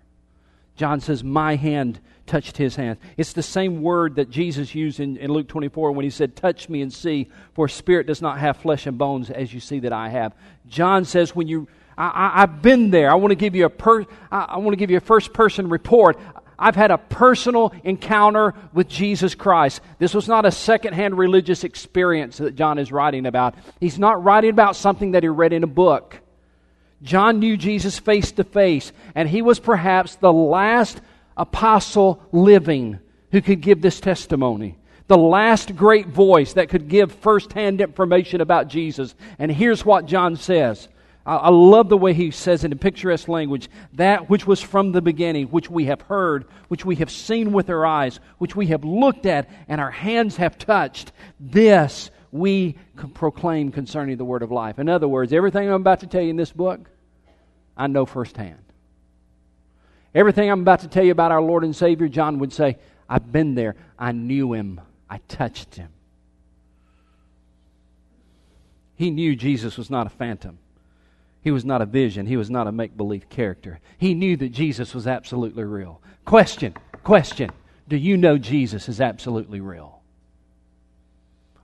John 0.80 1.02
says, 1.02 1.26
My 1.26 1.58
hand 1.58 2.00
touched 2.26 2.56
his 2.56 2.78
hand. 2.78 3.00
It's 3.18 3.34
the 3.34 3.44
same 3.44 3.82
word 3.82 4.16
that 4.16 4.30
Jesus 4.30 4.74
used 4.74 5.02
in, 5.02 5.18
in, 5.18 5.30
Luke 5.30 5.50
24 5.50 5.92
when 5.92 6.06
he 6.06 6.10
said, 6.10 6.38
Touch 6.38 6.70
me 6.70 6.82
and 6.82 6.94
see, 6.94 7.28
for 7.54 7.68
spirit 7.68 8.08
does 8.08 8.22
not 8.22 8.40
have 8.40 8.56
flesh 8.56 8.88
and 8.88 8.98
bones 8.98 9.30
as 9.30 9.54
you 9.54 9.60
see 9.60 9.80
that 9.80 9.92
I 9.92 10.08
have. 10.08 10.34
John 10.70 11.04
says, 11.04 11.36
When 11.36 11.50
you 11.50 11.68
I, 11.98 12.40
have 12.40 12.62
been 12.62 12.92
there. 12.92 13.12
I 13.12 13.16
want 13.16 13.32
to 13.32 13.36
give 13.36 13.56
you 13.56 13.66
a 13.66 13.70
per, 13.70 14.06
I, 14.32 14.40
I 14.52 14.58
want 14.60 14.72
to 14.72 14.78
give 14.78 14.90
you 14.90 14.96
a 14.96 15.02
first 15.02 15.34
person 15.34 15.68
report. 15.68 16.18
I've 16.58 16.78
had 16.78 16.92
a 16.92 16.98
personal 16.98 17.74
encounter 17.84 18.54
with 18.72 18.88
Jesus 18.88 19.36
Christ. 19.36 19.82
This 19.98 20.14
was 20.14 20.30
not 20.30 20.46
a 20.46 20.52
secondhand 20.52 21.18
religious 21.18 21.66
experience 21.66 22.38
that 22.38 22.56
John 22.56 22.80
is 22.80 22.90
writing 22.90 23.26
about. 23.26 23.56
He's 23.82 24.00
not 24.00 24.24
writing 24.24 24.52
about 24.52 24.78
something 24.78 25.12
that 25.12 25.24
he 25.24 25.30
read 25.30 25.52
in 25.52 25.64
a 25.64 25.68
book. 25.68 26.22
John 27.02 27.40
knew 27.40 27.56
Jesus 27.58 27.98
face 27.98 28.32
to 28.34 28.44
face, 28.44 28.92
and 29.16 29.30
he 29.30 29.42
was 29.42 29.60
perhaps 29.60 30.16
the 30.16 30.34
last 30.34 31.00
apostle 31.38 32.22
living 32.32 33.00
who 33.32 33.42
could 33.42 33.62
give 33.62 33.82
this 33.82 34.00
testimony. 34.00 34.78
The 35.08 35.18
last 35.18 35.76
great 35.76 36.08
voice 36.08 36.54
that 36.54 36.70
could 36.70 36.88
give 36.88 37.12
firsthand 37.12 37.82
information 37.82 38.42
about 38.42 38.68
Jesus. 38.68 39.16
And 39.40 39.52
here's 39.52 39.86
what 39.86 40.06
John 40.06 40.36
says. 40.36 40.88
I 41.26 41.50
love 41.50 41.90
the 41.90 41.98
way 41.98 42.14
he 42.14 42.32
says 42.32 42.64
it 42.64 42.72
in 42.72 42.78
picturesque 42.80 43.28
language. 43.28 43.70
That 43.94 44.30
which 44.30 44.48
was 44.48 44.62
from 44.62 44.92
the 44.92 45.02
beginning, 45.02 45.48
which 45.48 45.70
we 45.70 45.86
have 45.86 46.02
heard, 46.02 46.46
which 46.70 46.86
we 46.86 46.96
have 46.98 47.12
seen 47.12 47.52
with 47.52 47.70
our 47.70 47.86
eyes, 47.86 48.20
which 48.40 48.56
we 48.56 48.68
have 48.68 48.84
looked 48.84 49.26
at, 49.26 49.50
and 49.68 49.80
our 49.80 49.92
hands 49.92 50.38
have 50.38 50.58
touched. 50.58 51.12
This 51.40 52.10
we 52.32 52.76
proclaim 53.14 53.72
concerning 53.72 54.18
the 54.18 54.26
word 54.26 54.44
of 54.44 54.52
life. 54.52 54.80
In 54.80 54.90
other 54.90 55.08
words, 55.08 55.34
everything 55.34 55.68
I'm 55.68 55.82
about 55.82 56.02
to 56.02 56.08
tell 56.08 56.22
you 56.22 56.30
in 56.30 56.36
this 56.36 56.52
book, 56.52 56.90
I 57.76 57.88
know 57.88 58.06
firsthand. 58.06 58.60
Everything 60.14 60.50
I'm 60.50 60.62
about 60.62 60.82
to 60.82 60.88
tell 60.88 61.04
you 61.04 61.12
about 61.12 61.32
our 61.32 61.42
Lord 61.42 61.64
and 61.64 61.76
Savior, 61.76 62.08
John 62.08 62.40
would 62.40 62.54
say, 62.54 62.78
I've 63.08 63.32
been 63.32 63.56
there. 63.56 63.76
I 63.98 64.12
knew 64.12 64.54
him. 64.54 64.82
I 65.10 65.20
touched 65.28 65.76
him. 65.76 65.90
He 68.96 69.12
knew 69.12 69.36
Jesus 69.36 69.78
was 69.78 69.90
not 69.90 70.08
a 70.08 70.10
phantom. 70.10 70.60
He 71.42 71.52
was 71.52 71.64
not 71.64 71.82
a 71.82 71.86
vision. 71.86 72.26
He 72.26 72.38
was 72.38 72.50
not 72.50 72.68
a 72.68 72.72
make 72.72 72.98
believe 72.98 73.30
character. 73.30 73.80
He 73.98 74.14
knew 74.14 74.36
that 74.38 74.50
Jesus 74.50 74.94
was 74.94 75.08
absolutely 75.08 75.64
real. 75.64 76.02
Question, 76.26 76.76
question. 77.04 77.50
Do 77.88 77.96
you 77.96 78.18
know 78.18 78.38
Jesus 78.38 78.90
is 78.90 79.00
absolutely 79.00 79.62
real? 79.62 79.99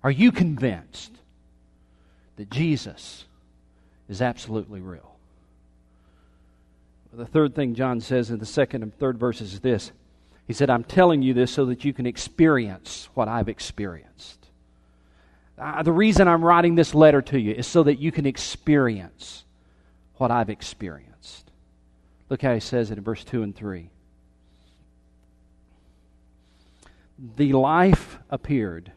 Are 0.05 0.11
you 0.11 0.31
convinced 0.31 1.11
that 2.35 2.51
Jesus 2.51 3.25
is 4.07 4.21
absolutely 4.21 4.79
real? 4.79 5.15
The 7.11 7.25
third 7.25 7.55
thing 7.55 7.73
John 7.73 7.99
says 8.01 8.29
in 8.29 8.37
the 8.37 8.45
second 8.45 8.83
and 8.83 8.95
third 8.95 9.17
verses 9.17 9.53
is 9.53 9.61
this 9.61 9.91
He 10.45 10.53
said, 10.53 10.69
I'm 10.69 10.83
telling 10.83 11.23
you 11.23 11.33
this 11.33 11.49
so 11.49 11.65
that 11.65 11.83
you 11.83 11.91
can 11.91 12.05
experience 12.05 13.09
what 13.15 13.27
I've 13.27 13.49
experienced. 13.49 14.45
Uh, 15.57 15.81
the 15.81 15.91
reason 15.91 16.27
I'm 16.27 16.45
writing 16.45 16.75
this 16.75 16.93
letter 16.93 17.23
to 17.23 17.39
you 17.39 17.53
is 17.53 17.65
so 17.65 17.81
that 17.81 17.97
you 17.97 18.11
can 18.11 18.27
experience 18.27 19.43
what 20.17 20.29
I've 20.29 20.51
experienced. 20.51 21.49
Look 22.29 22.43
how 22.43 22.53
he 22.53 22.59
says 22.59 22.91
it 22.91 22.99
in 22.99 23.03
verse 23.03 23.23
2 23.23 23.41
and 23.41 23.55
3. 23.55 23.89
The 27.37 27.53
life 27.53 28.19
appeared 28.29 28.91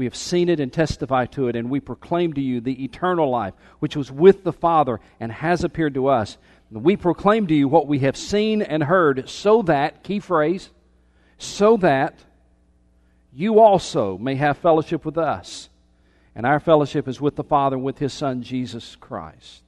we 0.00 0.06
have 0.06 0.16
seen 0.16 0.48
it 0.48 0.60
and 0.60 0.72
testify 0.72 1.26
to 1.26 1.48
it, 1.48 1.56
and 1.56 1.68
we 1.68 1.78
proclaim 1.78 2.32
to 2.32 2.40
you 2.40 2.62
the 2.62 2.84
eternal 2.84 3.28
life, 3.28 3.52
which 3.80 3.96
was 3.96 4.10
with 4.10 4.44
the 4.44 4.52
Father 4.52 4.98
and 5.20 5.30
has 5.30 5.62
appeared 5.62 5.92
to 5.92 6.06
us. 6.06 6.38
We 6.70 6.96
proclaim 6.96 7.46
to 7.48 7.54
you 7.54 7.68
what 7.68 7.86
we 7.86 7.98
have 7.98 8.16
seen 8.16 8.62
and 8.62 8.82
heard, 8.82 9.28
so 9.28 9.60
that, 9.60 10.02
key 10.02 10.18
phrase, 10.18 10.70
so 11.36 11.76
that 11.76 12.18
you 13.34 13.60
also 13.60 14.16
may 14.16 14.36
have 14.36 14.56
fellowship 14.56 15.04
with 15.04 15.18
us. 15.18 15.68
And 16.34 16.46
our 16.46 16.60
fellowship 16.60 17.06
is 17.06 17.20
with 17.20 17.36
the 17.36 17.44
Father 17.44 17.76
and 17.76 17.84
with 17.84 17.98
His 17.98 18.14
Son, 18.14 18.42
Jesus 18.42 18.96
Christ. 18.96 19.62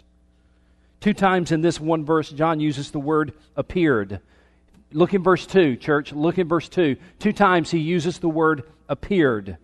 Two 1.00 1.12
times 1.12 1.52
in 1.52 1.60
this 1.60 1.78
one 1.78 2.06
verse, 2.06 2.30
John 2.30 2.58
uses 2.58 2.90
the 2.90 2.98
word 2.98 3.34
appeared. 3.54 4.20
Look 4.92 5.12
in 5.12 5.22
verse 5.22 5.44
2, 5.44 5.76
church. 5.76 6.10
Look 6.10 6.38
in 6.38 6.48
verse 6.48 6.70
2. 6.70 6.96
Two 7.18 7.34
times 7.34 7.70
he 7.70 7.80
uses 7.80 8.18
the 8.18 8.30
word 8.30 8.62
appeared. 8.88 9.58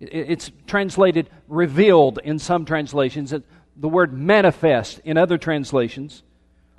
It's 0.00 0.50
translated 0.66 1.30
revealed 1.48 2.18
in 2.22 2.38
some 2.38 2.64
translations, 2.64 3.34
the 3.76 3.88
word 3.88 4.12
manifest 4.12 5.00
in 5.04 5.16
other 5.16 5.38
translations. 5.38 6.22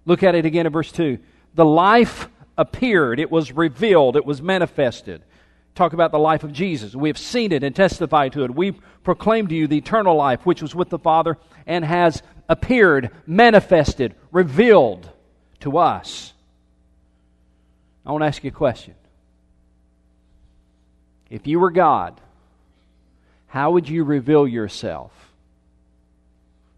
Look 0.05 0.23
at 0.23 0.35
it 0.35 0.45
again 0.45 0.65
in 0.65 0.71
verse 0.71 0.91
2. 0.91 1.17
The 1.55 1.65
life 1.65 2.27
appeared, 2.57 3.19
it 3.19 3.31
was 3.31 3.51
revealed, 3.51 4.15
it 4.15 4.25
was 4.25 4.41
manifested. 4.41 5.21
Talk 5.73 5.93
about 5.93 6.11
the 6.11 6.19
life 6.19 6.43
of 6.43 6.53
Jesus. 6.53 6.95
We 6.95 7.09
have 7.09 7.17
seen 7.17 7.51
it 7.51 7.63
and 7.63 7.75
testified 7.75 8.33
to 8.33 8.43
it. 8.45 8.55
We 8.55 8.71
proclaim 9.03 9.47
to 9.47 9.55
you 9.55 9.67
the 9.67 9.77
eternal 9.77 10.15
life 10.15 10.45
which 10.45 10.61
was 10.61 10.73
with 10.73 10.89
the 10.89 10.99
Father 10.99 11.37
and 11.67 11.83
has 11.83 12.23
appeared, 12.47 13.09
manifested, 13.25 14.15
revealed 14.31 15.09
to 15.61 15.77
us. 15.77 16.33
I 18.05 18.11
want 18.11 18.21
to 18.21 18.27
ask 18.27 18.43
you 18.43 18.49
a 18.49 18.53
question. 18.53 18.93
If 21.29 21.47
you 21.47 21.59
were 21.59 21.71
God, 21.71 22.21
how 23.55 23.71
would 23.71 23.87
you 23.87 24.03
reveal 24.03 24.45
yourself 24.45 25.13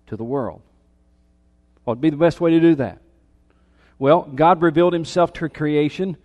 to 0.05 0.15
the 0.15 0.23
world? 0.23 0.61
What 1.83 1.95
would 1.95 2.01
be 2.01 2.11
the 2.11 2.17
best 2.17 2.39
way 2.39 2.51
to 2.51 2.59
do 2.59 2.75
that? 2.75 2.99
Well, 3.97 4.29
God 4.35 4.61
revealed 4.61 4.93
himself 4.93 5.33
to 5.33 5.49
creation 5.49 6.17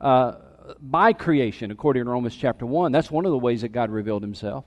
uh, 0.00 0.32
by 0.80 1.12
creation, 1.12 1.70
according 1.70 2.06
to 2.06 2.10
Romans 2.10 2.34
chapter 2.34 2.66
1. 2.66 2.90
That's 2.90 3.08
one 3.08 3.24
of 3.24 3.30
the 3.30 3.38
ways 3.38 3.60
that 3.60 3.68
God 3.68 3.88
revealed 3.88 4.22
himself. 4.22 4.64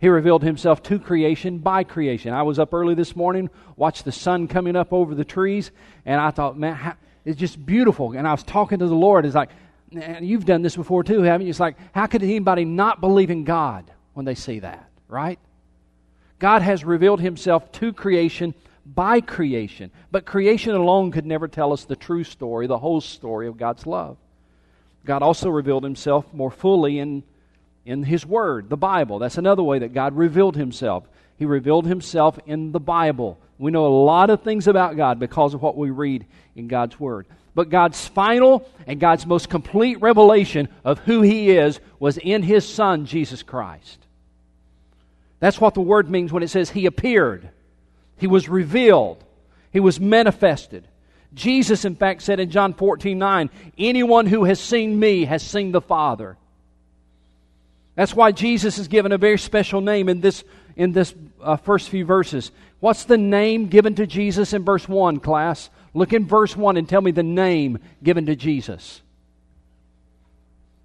He 0.00 0.10
revealed 0.10 0.42
himself 0.42 0.82
to 0.82 0.98
creation 0.98 1.60
by 1.60 1.82
creation. 1.82 2.34
I 2.34 2.42
was 2.42 2.58
up 2.58 2.74
early 2.74 2.94
this 2.94 3.16
morning, 3.16 3.48
watched 3.74 4.04
the 4.04 4.12
sun 4.12 4.48
coming 4.48 4.76
up 4.76 4.92
over 4.92 5.14
the 5.14 5.24
trees, 5.24 5.70
and 6.04 6.20
I 6.20 6.30
thought, 6.30 6.58
man, 6.58 6.74
how, 6.74 6.94
it's 7.24 7.40
just 7.40 7.64
beautiful. 7.64 8.12
And 8.12 8.28
I 8.28 8.32
was 8.32 8.42
talking 8.42 8.80
to 8.80 8.86
the 8.86 8.94
Lord. 8.94 9.24
It's 9.24 9.34
like, 9.34 9.48
you've 10.20 10.44
done 10.44 10.60
this 10.60 10.76
before 10.76 11.04
too, 11.04 11.22
haven't 11.22 11.46
you? 11.46 11.50
It's 11.52 11.58
like, 11.58 11.78
how 11.94 12.04
could 12.04 12.22
anybody 12.22 12.66
not 12.66 13.00
believe 13.00 13.30
in 13.30 13.44
God 13.44 13.90
when 14.18 14.24
they 14.24 14.34
see 14.34 14.58
that, 14.58 14.90
right? 15.06 15.38
God 16.40 16.60
has 16.60 16.84
revealed 16.84 17.20
himself 17.20 17.70
to 17.72 17.92
creation 17.92 18.52
by 18.84 19.20
creation. 19.20 19.92
But 20.10 20.26
creation 20.26 20.74
alone 20.74 21.12
could 21.12 21.24
never 21.24 21.46
tell 21.46 21.72
us 21.72 21.84
the 21.84 21.94
true 21.94 22.24
story, 22.24 22.66
the 22.66 22.78
whole 22.78 23.00
story 23.00 23.46
of 23.46 23.56
God's 23.56 23.86
love. 23.86 24.16
God 25.04 25.22
also 25.22 25.50
revealed 25.50 25.84
himself 25.84 26.26
more 26.34 26.50
fully 26.50 26.98
in, 26.98 27.22
in 27.86 28.02
his 28.02 28.26
word, 28.26 28.68
the 28.68 28.76
Bible. 28.76 29.20
That's 29.20 29.38
another 29.38 29.62
way 29.62 29.78
that 29.78 29.94
God 29.94 30.16
revealed 30.16 30.56
himself. 30.56 31.04
He 31.38 31.44
revealed 31.44 31.86
himself 31.86 32.40
in 32.44 32.72
the 32.72 32.80
Bible. 32.80 33.38
We 33.56 33.70
know 33.70 33.86
a 33.86 34.02
lot 34.02 34.30
of 34.30 34.42
things 34.42 34.66
about 34.66 34.96
God 34.96 35.20
because 35.20 35.54
of 35.54 35.62
what 35.62 35.76
we 35.76 35.90
read 35.90 36.26
in 36.56 36.66
God's 36.66 36.98
word. 36.98 37.26
But 37.54 37.70
God's 37.70 38.08
final 38.08 38.68
and 38.84 38.98
God's 38.98 39.26
most 39.26 39.48
complete 39.48 40.00
revelation 40.00 40.68
of 40.84 40.98
who 40.98 41.22
he 41.22 41.50
is 41.50 41.78
was 42.00 42.18
in 42.18 42.42
his 42.42 42.68
Son, 42.68 43.06
Jesus 43.06 43.44
Christ. 43.44 43.98
That's 45.40 45.60
what 45.60 45.74
the 45.74 45.80
word 45.80 46.10
means 46.10 46.32
when 46.32 46.42
it 46.42 46.50
says 46.50 46.70
he 46.70 46.86
appeared. 46.86 47.48
He 48.16 48.26
was 48.26 48.48
revealed. 48.48 49.22
He 49.72 49.80
was 49.80 50.00
manifested. 50.00 50.86
Jesus, 51.34 51.84
in 51.84 51.94
fact, 51.94 52.22
said 52.22 52.40
in 52.40 52.50
John 52.50 52.74
14 52.74 53.18
9, 53.18 53.50
Anyone 53.76 54.26
who 54.26 54.44
has 54.44 54.58
seen 54.58 54.98
me 54.98 55.24
has 55.26 55.42
seen 55.42 55.72
the 55.72 55.80
Father. 55.80 56.36
That's 57.94 58.14
why 58.14 58.32
Jesus 58.32 58.78
is 58.78 58.88
given 58.88 59.12
a 59.12 59.18
very 59.18 59.38
special 59.38 59.80
name 59.80 60.08
in 60.08 60.20
this, 60.20 60.44
in 60.76 60.92
this 60.92 61.14
uh, 61.42 61.56
first 61.56 61.88
few 61.88 62.04
verses. 62.04 62.50
What's 62.80 63.04
the 63.04 63.18
name 63.18 63.66
given 63.66 63.96
to 63.96 64.06
Jesus 64.06 64.52
in 64.52 64.64
verse 64.64 64.88
1, 64.88 65.18
class? 65.18 65.68
Look 65.94 66.12
in 66.12 66.24
verse 66.26 66.56
1 66.56 66.76
and 66.76 66.88
tell 66.88 67.00
me 67.00 67.10
the 67.10 67.24
name 67.24 67.80
given 68.02 68.26
to 68.26 68.36
Jesus. 68.36 69.02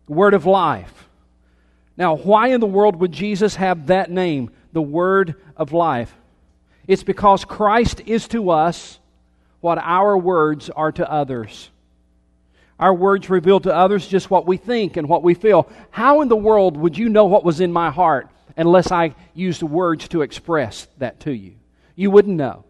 Word 0.07 0.33
of 0.33 0.45
life. 0.45 1.07
Now, 1.97 2.15
why 2.15 2.49
in 2.49 2.59
the 2.59 2.67
world 2.67 2.95
would 2.97 3.11
Jesus 3.11 3.55
have 3.55 3.87
that 3.87 4.09
name, 4.09 4.51
the 4.71 4.81
Word 4.81 5.35
of 5.55 5.73
Life? 5.73 6.13
It's 6.87 7.03
because 7.03 7.45
Christ 7.45 8.01
is 8.05 8.27
to 8.29 8.49
us 8.49 8.99
what 9.61 9.77
our 9.77 10.17
words 10.17 10.69
are 10.69 10.91
to 10.91 11.09
others. 11.09 11.69
Our 12.79 12.93
words 12.93 13.29
reveal 13.29 13.59
to 13.61 13.73
others 13.73 14.07
just 14.07 14.29
what 14.29 14.45
we 14.45 14.57
think 14.57 14.97
and 14.97 15.07
what 15.07 15.23
we 15.23 15.35
feel. 15.35 15.69
How 15.91 16.21
in 16.21 16.27
the 16.27 16.35
world 16.35 16.75
would 16.75 16.97
you 16.97 17.07
know 17.07 17.25
what 17.25 17.45
was 17.45 17.61
in 17.61 17.71
my 17.71 17.91
heart 17.91 18.27
unless 18.57 18.91
I 18.91 19.15
used 19.33 19.63
words 19.63 20.07
to 20.09 20.21
express 20.21 20.87
that 20.97 21.21
to 21.21 21.31
you? 21.31 21.53
You 21.95 22.11
wouldn't 22.11 22.35
know. 22.35 22.65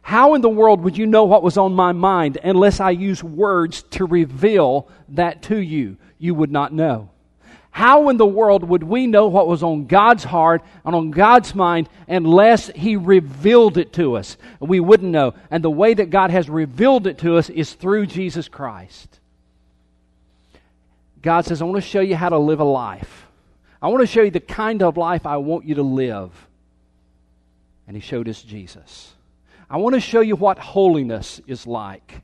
How 0.00 0.34
in 0.34 0.40
the 0.40 0.48
world 0.48 0.80
would 0.82 0.96
you 0.96 1.06
know 1.06 1.24
what 1.24 1.42
was 1.42 1.58
on 1.58 1.74
my 1.74 1.92
mind 1.92 2.38
unless 2.42 2.80
I 2.80 2.90
used 2.90 3.22
words 3.22 3.82
to 3.90 4.04
reveal 4.04 4.88
that 5.10 5.42
to 5.44 5.58
you? 5.58 5.96
You 6.18 6.34
would 6.34 6.50
not 6.50 6.72
know. 6.72 7.10
How 7.72 8.10
in 8.10 8.18
the 8.18 8.26
world 8.26 8.64
would 8.64 8.82
we 8.82 9.06
know 9.06 9.28
what 9.28 9.48
was 9.48 9.62
on 9.62 9.86
God's 9.86 10.24
heart 10.24 10.62
and 10.84 10.94
on 10.94 11.10
God's 11.10 11.54
mind 11.54 11.88
unless 12.06 12.68
He 12.68 12.96
revealed 12.96 13.78
it 13.78 13.94
to 13.94 14.18
us? 14.18 14.36
We 14.60 14.78
wouldn't 14.78 15.10
know. 15.10 15.32
And 15.50 15.64
the 15.64 15.70
way 15.70 15.94
that 15.94 16.10
God 16.10 16.30
has 16.30 16.50
revealed 16.50 17.06
it 17.06 17.16
to 17.18 17.38
us 17.38 17.48
is 17.48 17.72
through 17.72 18.06
Jesus 18.06 18.46
Christ. 18.46 19.18
God 21.22 21.46
says, 21.46 21.62
I 21.62 21.64
want 21.64 21.82
to 21.82 21.88
show 21.88 22.02
you 22.02 22.14
how 22.14 22.28
to 22.28 22.38
live 22.38 22.60
a 22.60 22.64
life. 22.64 23.26
I 23.80 23.88
want 23.88 24.02
to 24.02 24.06
show 24.06 24.20
you 24.20 24.30
the 24.30 24.38
kind 24.38 24.82
of 24.82 24.98
life 24.98 25.24
I 25.24 25.38
want 25.38 25.64
you 25.64 25.76
to 25.76 25.82
live. 25.82 26.30
And 27.88 27.96
He 27.96 28.02
showed 28.02 28.28
us 28.28 28.42
Jesus. 28.42 29.14
I 29.70 29.78
want 29.78 29.94
to 29.94 30.00
show 30.00 30.20
you 30.20 30.36
what 30.36 30.58
holiness 30.58 31.40
is 31.46 31.66
like. 31.66 32.20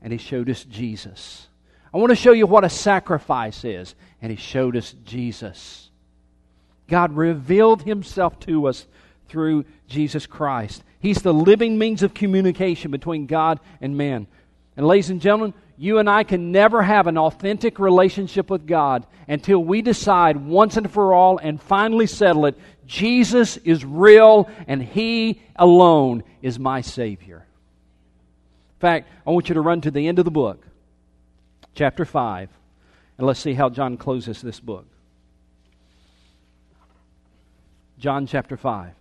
And 0.00 0.10
He 0.10 0.18
showed 0.18 0.48
us 0.48 0.64
Jesus. 0.64 1.48
I 1.92 1.98
want 1.98 2.10
to 2.10 2.16
show 2.16 2.32
you 2.32 2.46
what 2.46 2.64
a 2.64 2.68
sacrifice 2.68 3.64
is. 3.64 3.94
And 4.20 4.30
He 4.30 4.36
showed 4.36 4.76
us 4.76 4.94
Jesus. 5.04 5.90
God 6.88 7.16
revealed 7.16 7.82
Himself 7.82 8.38
to 8.40 8.66
us 8.68 8.86
through 9.28 9.64
Jesus 9.88 10.26
Christ. 10.26 10.82
He's 11.00 11.22
the 11.22 11.34
living 11.34 11.78
means 11.78 12.02
of 12.02 12.14
communication 12.14 12.90
between 12.90 13.26
God 13.26 13.60
and 13.80 13.96
man. 13.96 14.26
And, 14.76 14.86
ladies 14.86 15.10
and 15.10 15.20
gentlemen, 15.20 15.54
you 15.78 15.98
and 15.98 16.08
I 16.08 16.24
can 16.24 16.52
never 16.52 16.82
have 16.82 17.06
an 17.06 17.18
authentic 17.18 17.78
relationship 17.78 18.50
with 18.50 18.66
God 18.66 19.06
until 19.28 19.62
we 19.62 19.82
decide 19.82 20.36
once 20.36 20.76
and 20.76 20.90
for 20.90 21.12
all 21.12 21.38
and 21.38 21.60
finally 21.60 22.06
settle 22.06 22.46
it 22.46 22.58
Jesus 22.86 23.56
is 23.58 23.84
real 23.84 24.48
and 24.66 24.82
He 24.82 25.42
alone 25.56 26.22
is 26.40 26.58
my 26.58 26.80
Savior. 26.80 27.38
In 28.76 28.80
fact, 28.80 29.08
I 29.26 29.30
want 29.30 29.48
you 29.48 29.54
to 29.54 29.60
run 29.60 29.80
to 29.82 29.90
the 29.90 30.06
end 30.06 30.18
of 30.18 30.24
the 30.24 30.30
book 30.30 30.65
chapter 31.76 32.04
5. 32.04 32.48
And 33.18 33.26
let's 33.26 33.38
see 33.38 33.54
how 33.54 33.68
John 33.68 33.96
closes 33.96 34.42
this 34.42 34.58
book. 34.58 34.86
John 37.98 38.26
chapter 38.26 38.56
5. 38.56 38.92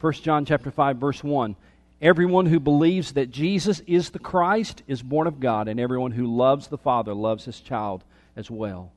1 0.00 0.12
John 0.14 0.44
chapter 0.44 0.70
5 0.70 0.96
verse 0.96 1.22
1. 1.22 1.56
Everyone 2.00 2.46
who 2.46 2.60
believes 2.60 3.12
that 3.12 3.30
Jesus 3.30 3.80
is 3.86 4.10
the 4.10 4.18
Christ 4.18 4.82
is 4.86 5.02
born 5.02 5.26
of 5.26 5.40
God, 5.40 5.66
and 5.66 5.80
everyone 5.80 6.12
who 6.12 6.26
loves 6.26 6.68
the 6.68 6.76
Father 6.76 7.14
loves 7.14 7.46
his 7.46 7.60
child 7.60 8.04
as 8.36 8.50
well. 8.50 8.92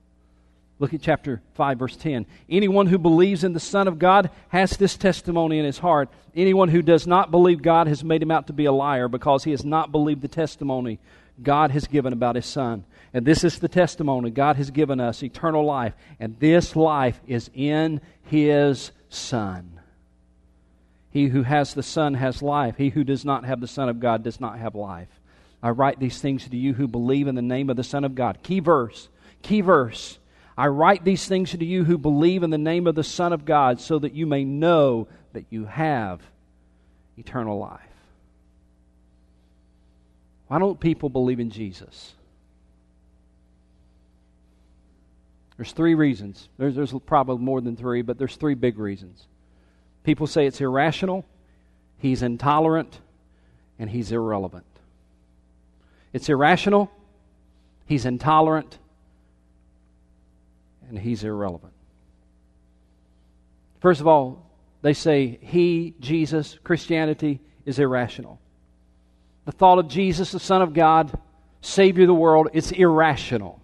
Look 0.80 0.94
at 0.94 1.02
chapter 1.02 1.42
5, 1.56 1.78
verse 1.78 1.98
10. 1.98 2.26
Anyone 2.50 2.88
who 2.88 2.98
believes 2.98 3.44
in 3.44 3.52
the 3.52 3.60
Son 3.60 3.90
of 3.90 4.00
God 4.00 4.30
has 4.48 4.78
this 4.78 4.96
testimony 4.96 5.60
in 5.60 5.66
his 5.66 5.78
heart. 5.78 6.10
Anyone 6.34 6.70
who 6.70 6.82
does 6.82 7.06
not 7.06 7.32
believe 7.32 7.62
God 7.62 7.88
has 7.88 8.02
made 8.02 8.24
him 8.24 8.32
out 8.32 8.48
to 8.48 8.54
be 8.54 8.66
a 8.66 8.72
liar 8.72 9.10
because 9.10 9.44
he 9.44 9.52
has 9.52 9.66
not 9.66 9.92
believed 9.92 10.22
the 10.22 10.30
testimony 10.30 11.00
God 11.44 11.72
has 11.72 11.86
given 11.86 12.14
about 12.14 12.36
his 12.36 12.46
Son. 12.46 12.86
And 13.14 13.26
this 13.26 13.44
is 13.44 13.60
the 13.60 13.68
testimony 13.68 14.30
God 14.30 14.56
has 14.56 14.72
given 14.72 15.02
us 15.02 15.22
eternal 15.22 15.66
life. 15.66 15.94
And 16.18 16.40
this 16.40 16.76
life 16.78 17.20
is 17.28 17.50
in 17.54 18.00
his 18.24 18.92
Son. 19.10 19.80
He 21.12 21.28
who 21.28 21.44
has 21.44 21.74
the 21.74 21.84
Son 21.84 22.14
has 22.14 22.42
life. 22.42 22.78
He 22.78 22.90
who 22.90 23.04
does 23.04 23.26
not 23.26 23.44
have 23.44 23.60
the 23.60 23.68
Son 23.68 23.90
of 23.90 24.00
God 24.00 24.24
does 24.24 24.40
not 24.40 24.60
have 24.60 24.76
life. 24.76 25.10
I 25.62 25.72
write 25.72 26.00
these 26.00 26.22
things 26.22 26.48
to 26.48 26.56
you 26.56 26.74
who 26.74 26.88
believe 26.88 27.28
in 27.28 27.36
the 27.36 27.42
name 27.42 27.70
of 27.70 27.76
the 27.76 27.84
Son 27.84 28.06
of 28.06 28.16
God. 28.16 28.40
Key 28.44 28.62
verse. 28.62 29.10
Key 29.42 29.60
verse. 29.60 30.20
I 30.60 30.68
write 30.68 31.06
these 31.06 31.26
things 31.26 31.52
to 31.52 31.64
you 31.64 31.86
who 31.86 31.98
believe 31.98 32.44
in 32.44 32.50
the 32.50 32.58
name 32.58 32.86
of 32.86 32.94
the 32.94 33.04
Son 33.04 33.32
of 33.32 33.46
God, 33.46 33.80
so 33.80 33.98
that 33.98 34.14
you 34.14 34.26
may 34.26 34.44
know 34.44 35.08
that 35.32 35.46
you 35.50 35.64
have 35.64 36.20
eternal 37.18 37.58
life. 37.58 37.80
Why 40.48 40.60
don't 40.60 40.78
people 40.78 41.08
believe 41.08 41.40
in 41.40 41.50
Jesus? 41.50 42.14
There's 45.56 45.72
three 45.72 45.96
reasons. 45.96 46.50
There's, 46.58 46.76
there's 46.76 46.94
probably 47.06 47.38
more 47.38 47.62
than 47.62 47.78
three, 47.78 48.02
but 48.02 48.18
there's 48.18 48.36
three 48.36 48.56
big 48.56 48.78
reasons. 48.80 49.28
People 50.04 50.28
say 50.28 50.46
it's 50.46 50.60
irrational, 50.60 51.24
he's 52.00 52.22
intolerant, 52.22 53.00
and 53.80 53.90
he's 53.90 54.12
irrelevant. 54.12 54.66
It's 56.12 56.28
irrational, 56.28 56.92
he's 57.86 58.06
intolerant, 58.06 58.78
and 60.90 61.00
he's 61.00 61.24
irrelevant. 61.24 61.74
First 63.80 64.02
of 64.02 64.08
all, 64.08 64.46
they 64.82 64.94
say 64.94 65.40
he, 65.42 65.96
Jesus, 66.00 66.58
Christianity 66.64 67.40
is 67.66 67.80
irrational. 67.80 68.40
The 69.46 69.52
thought 69.52 69.80
of 69.80 69.88
Jesus, 69.88 70.32
the 70.32 70.40
Son 70.40 70.62
of 70.62 70.74
God, 70.74 71.18
Savior 71.62 72.04
of 72.04 72.08
the 72.08 72.14
world, 72.14 72.50
it's 72.54 72.72
irrational. 72.72 73.62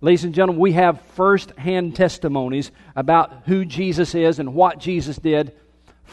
Ladies 0.00 0.24
and 0.24 0.34
gentlemen, 0.34 0.60
we 0.60 0.72
have 0.72 1.00
first 1.14 1.52
hand 1.52 1.94
testimonies 1.94 2.70
about 2.96 3.44
who 3.46 3.64
Jesus 3.64 4.14
is 4.14 4.38
and 4.38 4.54
what 4.54 4.78
Jesus 4.78 5.16
did. 5.16 5.54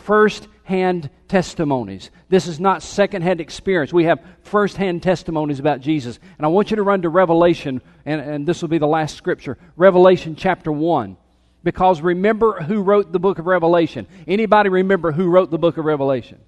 First 0.04 0.48
hand 0.64 1.10
testimonies. 1.28 2.12
This 2.30 2.48
is 2.48 2.60
not 2.60 2.84
second 2.84 3.22
hand 3.22 3.42
experience. 3.42 3.92
We 3.92 4.06
have 4.06 4.24
first 4.44 4.78
hand 4.78 5.04
testimonies 5.04 5.60
about 5.60 5.82
Jesus. 5.82 6.20
And 6.38 6.46
I 6.46 6.50
want 6.50 6.70
you 6.70 6.78
to 6.78 6.84
run 6.84 7.02
to 7.04 7.10
Revelation, 7.10 7.82
and, 8.06 8.22
and 8.22 8.48
this 8.48 8.62
will 8.62 8.70
be 8.70 8.78
the 8.78 8.88
last 8.88 9.16
scripture 9.16 9.58
Revelation 9.76 10.36
chapter 10.36 10.72
1. 10.72 11.18
Because 11.64 12.02
remember 12.02 12.62
who 12.62 12.82
wrote 12.82 13.12
the 13.12 13.20
book 13.20 13.40
of 13.40 13.46
Revelation. 13.46 14.08
Anybody 14.28 14.70
remember 14.70 15.12
who 15.12 15.28
wrote 15.28 15.52
the 15.52 15.58
book 15.58 15.78
of 15.78 15.86
Revelation? 15.86 16.40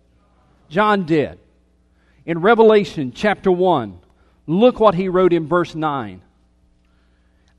John 0.70 1.06
did. 1.06 1.38
In 2.26 2.40
Revelation 2.40 3.12
chapter 3.12 3.52
1, 3.52 4.00
look 4.48 4.80
what 4.80 4.96
he 4.96 5.10
wrote 5.10 5.34
in 5.34 5.48
verse 5.48 5.76
9. 5.76 6.22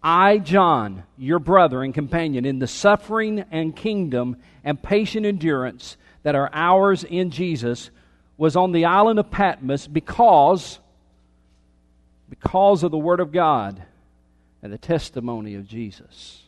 I, 0.02 0.38
John, 0.38 1.04
your 1.16 1.38
brother 1.38 1.82
and 1.82 1.94
companion, 1.94 2.44
in 2.44 2.58
the 2.58 2.66
suffering 2.66 3.44
and 3.50 3.74
kingdom 3.74 4.36
and 4.64 4.82
patient 4.82 5.26
endurance 5.26 5.96
that 6.22 6.34
are 6.34 6.50
ours 6.52 7.04
in 7.04 7.30
Jesus 7.30 7.90
was 8.36 8.56
on 8.56 8.72
the 8.72 8.86
island 8.86 9.18
of 9.18 9.30
Patmos 9.30 9.86
because 9.86 10.78
because 12.28 12.82
of 12.82 12.90
the 12.90 12.98
word 12.98 13.20
of 13.20 13.30
God 13.30 13.82
and 14.62 14.72
the 14.72 14.78
testimony 14.78 15.54
of 15.54 15.68
Jesus. 15.68 16.42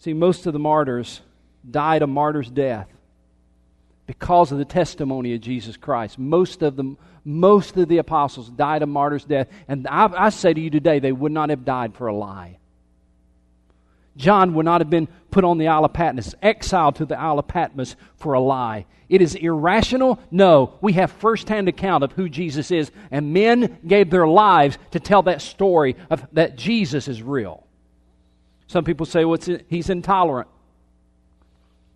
See, 0.00 0.12
most 0.12 0.44
of 0.46 0.52
the 0.52 0.58
martyrs 0.58 1.20
died 1.70 2.02
a 2.02 2.08
martyr's 2.08 2.50
death 2.50 2.88
because 4.06 4.50
of 4.50 4.58
the 4.58 4.64
testimony 4.64 5.34
of 5.34 5.40
Jesus 5.40 5.76
Christ. 5.76 6.18
Most 6.18 6.62
of 6.62 6.74
them, 6.74 6.98
most 7.24 7.76
of 7.76 7.88
the 7.88 7.98
apostles 7.98 8.50
died 8.50 8.82
a 8.82 8.86
martyr's 8.86 9.24
death, 9.24 9.48
and 9.68 9.86
I, 9.88 10.26
I 10.26 10.28
say 10.30 10.52
to 10.52 10.60
you 10.60 10.70
today, 10.70 10.98
they 10.98 11.12
would 11.12 11.32
not 11.32 11.50
have 11.50 11.64
died 11.64 11.94
for 11.94 12.08
a 12.08 12.14
lie. 12.14 12.58
John 14.16 14.54
would 14.54 14.64
not 14.64 14.80
have 14.80 14.90
been 14.90 15.08
put 15.30 15.44
on 15.44 15.58
the 15.58 15.68
Isle 15.68 15.84
of 15.84 15.92
Patmos, 15.92 16.34
exiled 16.42 16.96
to 16.96 17.06
the 17.06 17.18
Isle 17.18 17.38
of 17.38 17.48
Patmos 17.48 17.96
for 18.16 18.34
a 18.34 18.40
lie. 18.40 18.86
It 19.08 19.22
is 19.22 19.34
irrational? 19.34 20.18
No. 20.30 20.74
We 20.80 20.94
have 20.94 21.12
firsthand 21.12 21.68
account 21.68 22.04
of 22.04 22.12
who 22.12 22.28
Jesus 22.28 22.70
is, 22.70 22.90
and 23.10 23.32
men 23.32 23.78
gave 23.86 24.10
their 24.10 24.26
lives 24.26 24.78
to 24.90 25.00
tell 25.00 25.22
that 25.22 25.42
story 25.42 25.96
of 26.10 26.26
that 26.32 26.56
Jesus 26.56 27.08
is 27.08 27.22
real. 27.22 27.66
Some 28.66 28.84
people 28.84 29.06
say 29.06 29.24
well, 29.24 29.38
he's 29.68 29.90
intolerant. 29.90 30.48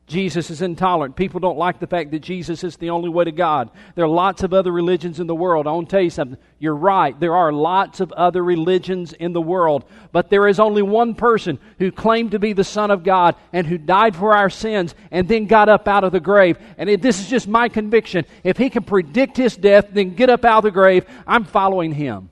Jesus 0.06 0.50
is 0.50 0.62
intolerant. 0.62 1.16
People 1.16 1.40
don't 1.40 1.58
like 1.58 1.80
the 1.80 1.86
fact 1.88 2.12
that 2.12 2.20
Jesus 2.20 2.62
is 2.62 2.76
the 2.76 2.90
only 2.90 3.08
way 3.08 3.24
to 3.24 3.32
God. 3.32 3.70
There 3.96 4.04
are 4.04 4.08
lots 4.08 4.44
of 4.44 4.54
other 4.54 4.70
religions 4.70 5.18
in 5.18 5.26
the 5.26 5.34
world. 5.34 5.66
I 5.66 5.72
want 5.72 5.88
to 5.88 5.96
tell 5.96 6.02
you 6.02 6.10
something. 6.10 6.38
You're 6.60 6.76
right. 6.76 7.18
There 7.18 7.34
are 7.34 7.52
lots 7.52 7.98
of 7.98 8.12
other 8.12 8.44
religions 8.44 9.12
in 9.12 9.32
the 9.32 9.40
world. 9.40 9.84
But 10.12 10.30
there 10.30 10.46
is 10.46 10.60
only 10.60 10.82
one 10.82 11.16
person 11.16 11.58
who 11.80 11.90
claimed 11.90 12.30
to 12.30 12.38
be 12.38 12.52
the 12.52 12.62
Son 12.62 12.92
of 12.92 13.02
God 13.02 13.34
and 13.52 13.66
who 13.66 13.78
died 13.78 14.14
for 14.14 14.32
our 14.32 14.48
sins 14.48 14.94
and 15.10 15.26
then 15.26 15.46
got 15.46 15.68
up 15.68 15.88
out 15.88 16.04
of 16.04 16.12
the 16.12 16.20
grave. 16.20 16.56
And 16.78 16.88
this 17.02 17.18
is 17.18 17.28
just 17.28 17.48
my 17.48 17.68
conviction. 17.68 18.26
If 18.44 18.58
he 18.58 18.70
can 18.70 18.84
predict 18.84 19.36
his 19.36 19.56
death, 19.56 19.88
then 19.90 20.14
get 20.14 20.30
up 20.30 20.44
out 20.44 20.58
of 20.58 20.64
the 20.64 20.70
grave, 20.70 21.04
I'm 21.26 21.42
following 21.42 21.90
him. 21.90 22.30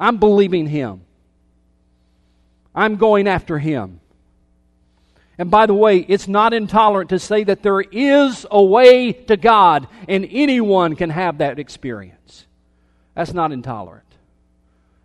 I'm 0.00 0.16
believing 0.16 0.66
him. 0.66 1.02
I'm 2.74 2.96
going 2.96 3.28
after 3.28 3.56
him. 3.56 4.00
And 5.38 5.52
by 5.52 5.66
the 5.66 5.74
way, 5.74 5.98
it's 5.98 6.26
not 6.26 6.52
intolerant 6.52 7.10
to 7.10 7.20
say 7.20 7.44
that 7.44 7.62
there 7.62 7.80
is 7.80 8.44
a 8.50 8.62
way 8.62 9.12
to 9.12 9.36
God 9.36 9.86
and 10.08 10.26
anyone 10.30 10.96
can 10.96 11.10
have 11.10 11.38
that 11.38 11.60
experience. 11.60 12.46
That's 13.14 13.32
not 13.32 13.52
intolerant. 13.52 14.04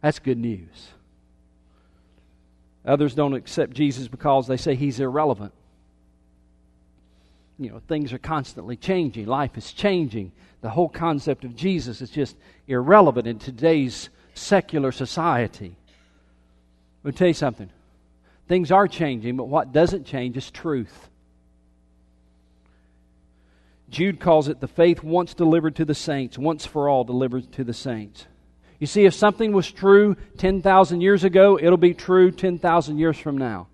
That's 0.01 0.17
good 0.19 0.39
news. 0.39 0.89
Others 2.85 3.13
don't 3.15 3.35
accept 3.35 3.73
Jesus 3.73 4.07
because 4.07 4.47
they 4.47 4.57
say 4.57 4.75
he's 4.75 4.99
irrelevant. 4.99 5.53
You 7.59 7.69
know, 7.69 7.81
things 7.87 8.11
are 8.11 8.19
constantly 8.19 8.75
changing, 8.75 9.27
life 9.27 9.57
is 9.57 9.71
changing. 9.71 10.31
The 10.61 10.69
whole 10.69 10.89
concept 10.89 11.43
of 11.43 11.55
Jesus 11.55 12.01
is 12.01 12.09
just 12.09 12.35
irrelevant 12.67 13.27
in 13.27 13.37
today's 13.37 14.09
secular 14.33 14.91
society. 14.91 15.75
Let 17.03 17.13
me 17.13 17.17
tell 17.17 17.27
you 17.27 17.33
something. 17.33 17.69
Things 18.47 18.71
are 18.71 18.87
changing, 18.87 19.37
but 19.37 19.47
what 19.47 19.71
doesn't 19.71 20.05
change 20.05 20.37
is 20.37 20.51
truth. 20.51 21.09
Jude 23.89 24.19
calls 24.19 24.47
it 24.47 24.59
the 24.59 24.67
faith 24.67 25.03
once 25.03 25.33
delivered 25.33 25.75
to 25.75 25.85
the 25.85 25.93
saints, 25.93 26.37
once 26.37 26.65
for 26.65 26.89
all 26.89 27.03
delivered 27.03 27.51
to 27.53 27.63
the 27.63 27.73
saints. 27.73 28.25
You 28.79 28.87
see, 28.87 29.05
if 29.05 29.13
something 29.13 29.53
was 29.53 29.71
true 29.71 30.17
10,000 30.37 30.99
years 30.99 31.23
ago, 31.23 31.59
it'll 31.61 31.77
be 31.77 31.93
true 31.93 32.31
10,000 32.31 32.97
years 32.97 33.17
from 33.17 33.37
now. 33.37 33.67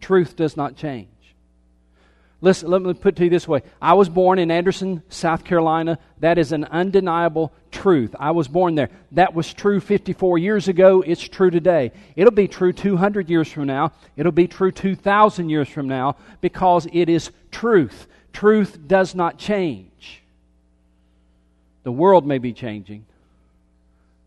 Truth 0.00 0.36
does 0.36 0.56
not 0.56 0.76
change. 0.76 1.08
Listen, 2.40 2.70
let 2.70 2.82
me 2.82 2.94
put 2.94 3.14
it 3.14 3.16
to 3.16 3.24
you 3.24 3.30
this 3.30 3.48
way. 3.48 3.62
I 3.82 3.94
was 3.94 4.08
born 4.08 4.38
in 4.38 4.52
Anderson, 4.52 5.02
South 5.08 5.44
Carolina. 5.44 5.98
That 6.20 6.38
is 6.38 6.52
an 6.52 6.64
undeniable 6.64 7.52
truth. 7.72 8.14
I 8.18 8.30
was 8.30 8.46
born 8.46 8.76
there. 8.76 8.90
That 9.12 9.34
was 9.34 9.52
true 9.52 9.80
54 9.80 10.38
years 10.38 10.68
ago. 10.68 11.02
It's 11.04 11.22
true 11.22 11.50
today. 11.50 11.90
It'll 12.14 12.30
be 12.30 12.46
true 12.46 12.72
200 12.72 13.28
years 13.28 13.50
from 13.50 13.66
now. 13.66 13.92
It'll 14.16 14.30
be 14.30 14.46
true 14.46 14.70
2,000 14.70 15.48
years 15.48 15.68
from 15.68 15.88
now 15.88 16.16
because 16.40 16.86
it 16.92 17.08
is 17.08 17.32
truth. 17.50 18.06
Truth 18.32 18.86
does 18.86 19.16
not 19.16 19.36
change. 19.36 20.22
The 21.82 21.90
world 21.92 22.24
may 22.24 22.38
be 22.38 22.52
changing, 22.52 23.04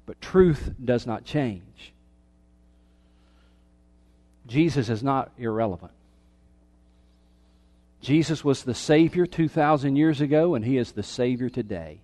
but 0.05 0.19
truth 0.19 0.71
does 0.83 1.07
not 1.07 1.23
change. 1.23 1.61
Jesus 4.47 4.89
is 4.89 5.01
not 5.01 5.31
irrelevant. 5.37 5.93
Jesus 8.01 8.43
was 8.43 8.63
the 8.63 8.73
Savior 8.73 9.25
2,000 9.27 9.95
years 9.95 10.21
ago, 10.21 10.55
and 10.55 10.65
He 10.65 10.77
is 10.77 10.91
the 10.91 11.03
Savior 11.03 11.49
today. 11.49 12.01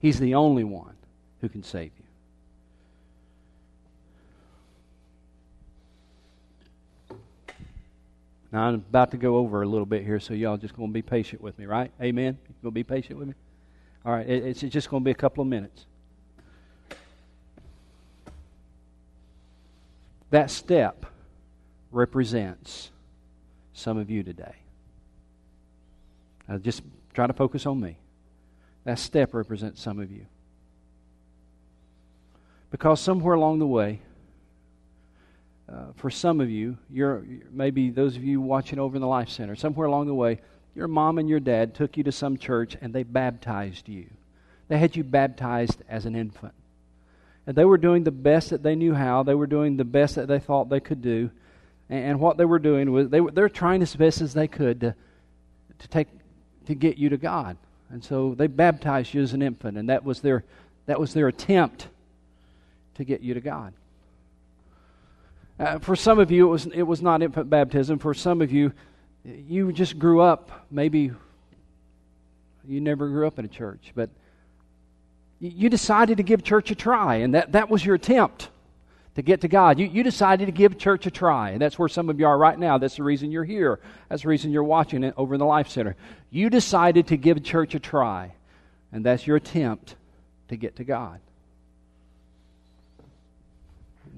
He's 0.00 0.20
the 0.20 0.34
only 0.34 0.64
one 0.64 0.96
who 1.40 1.48
can 1.48 1.62
save 1.62 1.92
you. 1.96 2.04
Now, 8.52 8.68
I'm 8.68 8.74
about 8.74 9.10
to 9.12 9.16
go 9.16 9.36
over 9.36 9.62
a 9.62 9.66
little 9.66 9.86
bit 9.86 10.04
here, 10.04 10.20
so 10.20 10.34
y'all 10.34 10.58
just 10.58 10.76
going 10.76 10.90
to 10.90 10.92
be 10.92 11.02
patient 11.02 11.42
with 11.42 11.58
me, 11.58 11.66
right? 11.66 11.90
Amen? 12.00 12.38
You 12.46 12.54
going 12.62 12.70
to 12.72 12.74
be 12.74 12.84
patient 12.84 13.18
with 13.18 13.28
me? 13.28 13.34
All 14.04 14.12
right, 14.12 14.28
it's 14.28 14.60
just 14.60 14.90
going 14.90 15.02
to 15.02 15.04
be 15.04 15.10
a 15.10 15.14
couple 15.14 15.40
of 15.40 15.48
minutes. 15.48 15.86
That 20.30 20.50
step 20.50 21.06
represents 21.90 22.90
some 23.74 23.98
of 23.98 24.10
you 24.10 24.22
today. 24.22 24.54
Just 26.62 26.82
try 27.12 27.26
to 27.26 27.32
focus 27.32 27.66
on 27.66 27.80
me. 27.80 27.96
That 28.84 28.98
step 28.98 29.34
represents 29.34 29.82
some 29.82 29.98
of 29.98 30.10
you. 30.10 30.26
Because 32.70 33.00
somewhere 33.00 33.34
along 33.34 33.58
the 33.58 33.66
way, 33.66 34.00
uh, 35.70 35.92
for 35.96 36.10
some 36.10 36.40
of 36.40 36.50
you, 36.50 36.76
you're 36.90 37.24
maybe 37.50 37.90
those 37.90 38.16
of 38.16 38.24
you 38.24 38.40
watching 38.40 38.78
over 38.78 38.96
in 38.96 39.00
the 39.00 39.08
Life 39.08 39.28
Center, 39.28 39.56
somewhere 39.56 39.86
along 39.86 40.06
the 40.06 40.14
way, 40.14 40.40
your 40.74 40.88
mom 40.88 41.18
and 41.18 41.28
your 41.28 41.40
dad 41.40 41.74
took 41.74 41.96
you 41.96 42.04
to 42.04 42.12
some 42.12 42.36
church 42.36 42.76
and 42.80 42.92
they 42.92 43.02
baptized 43.02 43.88
you. 43.88 44.06
They 44.68 44.78
had 44.78 44.96
you 44.96 45.04
baptized 45.04 45.82
as 45.88 46.04
an 46.04 46.16
infant. 46.16 46.54
And 47.46 47.56
they 47.56 47.64
were 47.64 47.78
doing 47.78 48.04
the 48.04 48.10
best 48.10 48.50
that 48.50 48.62
they 48.62 48.74
knew 48.74 48.94
how. 48.94 49.22
They 49.22 49.34
were 49.34 49.46
doing 49.46 49.76
the 49.76 49.84
best 49.84 50.14
that 50.16 50.28
they 50.28 50.38
thought 50.38 50.68
they 50.68 50.80
could 50.80 51.02
do. 51.02 51.30
And 51.90 52.18
what 52.18 52.36
they 52.36 52.44
were 52.44 52.58
doing 52.58 52.90
was 52.92 53.10
they 53.10 53.20
were, 53.20 53.30
they 53.30 53.42
were 53.42 53.48
trying 53.48 53.82
as 53.82 53.94
best 53.94 54.20
as 54.20 54.32
they 54.32 54.48
could 54.48 54.80
to, 54.80 54.94
to, 55.78 55.88
take, 55.88 56.08
to 56.66 56.74
get 56.74 56.96
you 56.96 57.10
to 57.10 57.16
God. 57.16 57.56
And 57.90 58.02
so 58.02 58.34
they 58.34 58.46
baptized 58.46 59.12
you 59.12 59.22
as 59.22 59.34
an 59.34 59.42
infant, 59.42 59.76
and 59.76 59.88
that 59.90 60.04
was 60.04 60.20
their, 60.20 60.44
that 60.86 60.98
was 60.98 61.12
their 61.12 61.28
attempt 61.28 61.88
to 62.94 63.04
get 63.04 63.20
you 63.20 63.34
to 63.34 63.40
God. 63.40 63.74
Uh, 65.58 65.78
for 65.78 65.94
some 65.94 66.18
of 66.18 66.30
you, 66.30 66.46
it 66.46 66.50
was, 66.50 66.66
it 66.66 66.82
was 66.82 67.02
not 67.02 67.22
infant 67.22 67.48
baptism. 67.48 67.98
For 67.98 68.14
some 68.14 68.40
of 68.40 68.50
you, 68.50 68.72
you 69.24 69.70
just 69.72 69.98
grew 69.98 70.20
up, 70.20 70.66
maybe 70.70 71.12
you 72.66 72.80
never 72.80 73.08
grew 73.08 73.26
up 73.26 73.38
in 73.38 73.44
a 73.44 73.48
church, 73.48 73.92
but 73.94 74.10
you 75.38 75.68
decided 75.68 76.16
to 76.16 76.22
give 76.22 76.42
church 76.42 76.70
a 76.70 76.74
try, 76.74 77.16
and 77.16 77.34
that, 77.34 77.52
that 77.52 77.68
was 77.68 77.84
your 77.84 77.94
attempt 77.94 78.48
to 79.14 79.22
get 79.22 79.40
to 79.42 79.48
God. 79.48 79.78
You, 79.78 79.86
you 79.86 80.02
decided 80.02 80.46
to 80.46 80.52
give 80.52 80.76
church 80.78 81.06
a 81.06 81.10
try. 81.10 81.50
And 81.50 81.60
that's 81.60 81.78
where 81.78 81.88
some 81.88 82.08
of 82.10 82.18
you 82.18 82.26
are 82.26 82.36
right 82.36 82.58
now. 82.58 82.78
That's 82.78 82.96
the 82.96 83.04
reason 83.04 83.30
you're 83.30 83.44
here. 83.44 83.78
That's 84.08 84.22
the 84.22 84.28
reason 84.28 84.50
you're 84.50 84.64
watching 84.64 85.04
it 85.04 85.14
over 85.16 85.34
in 85.34 85.38
the 85.38 85.46
Life 85.46 85.68
Center. 85.68 85.96
You 86.30 86.50
decided 86.50 87.06
to 87.08 87.16
give 87.16 87.42
church 87.42 87.74
a 87.74 87.80
try. 87.80 88.32
And 88.92 89.04
that's 89.04 89.26
your 89.26 89.36
attempt 89.36 89.96
to 90.48 90.56
get 90.56 90.76
to 90.76 90.84
God. 90.84 91.20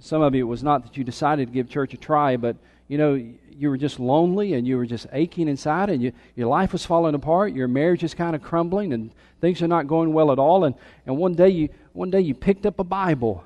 Some 0.00 0.22
of 0.22 0.34
you, 0.34 0.44
it 0.46 0.48
was 0.48 0.62
not 0.62 0.84
that 0.84 0.96
you 0.96 1.04
decided 1.04 1.48
to 1.48 1.52
give 1.52 1.68
church 1.68 1.94
a 1.94 1.96
try, 1.96 2.36
but 2.36 2.56
you 2.88 2.98
know, 2.98 3.14
you 3.58 3.70
were 3.70 3.78
just 3.78 3.98
lonely 3.98 4.52
and 4.54 4.66
you 4.66 4.76
were 4.76 4.86
just 4.86 5.06
aching 5.12 5.48
inside 5.48 5.88
and 5.88 6.02
you, 6.02 6.12
your 6.36 6.46
life 6.46 6.72
was 6.72 6.84
falling 6.84 7.14
apart, 7.14 7.54
your 7.54 7.68
marriage 7.68 8.04
is 8.04 8.12
kind 8.12 8.36
of 8.36 8.42
crumbling 8.42 8.92
and 8.92 9.10
things 9.40 9.62
are 9.62 9.68
not 9.68 9.86
going 9.86 10.12
well 10.12 10.30
at 10.30 10.38
all. 10.38 10.64
And, 10.64 10.74
and 11.06 11.16
one 11.16 11.34
day 11.34 11.48
you 11.48 11.68
one 11.94 12.10
day 12.10 12.20
you 12.20 12.34
picked 12.34 12.66
up 12.66 12.78
a 12.78 12.84
Bible 12.84 13.42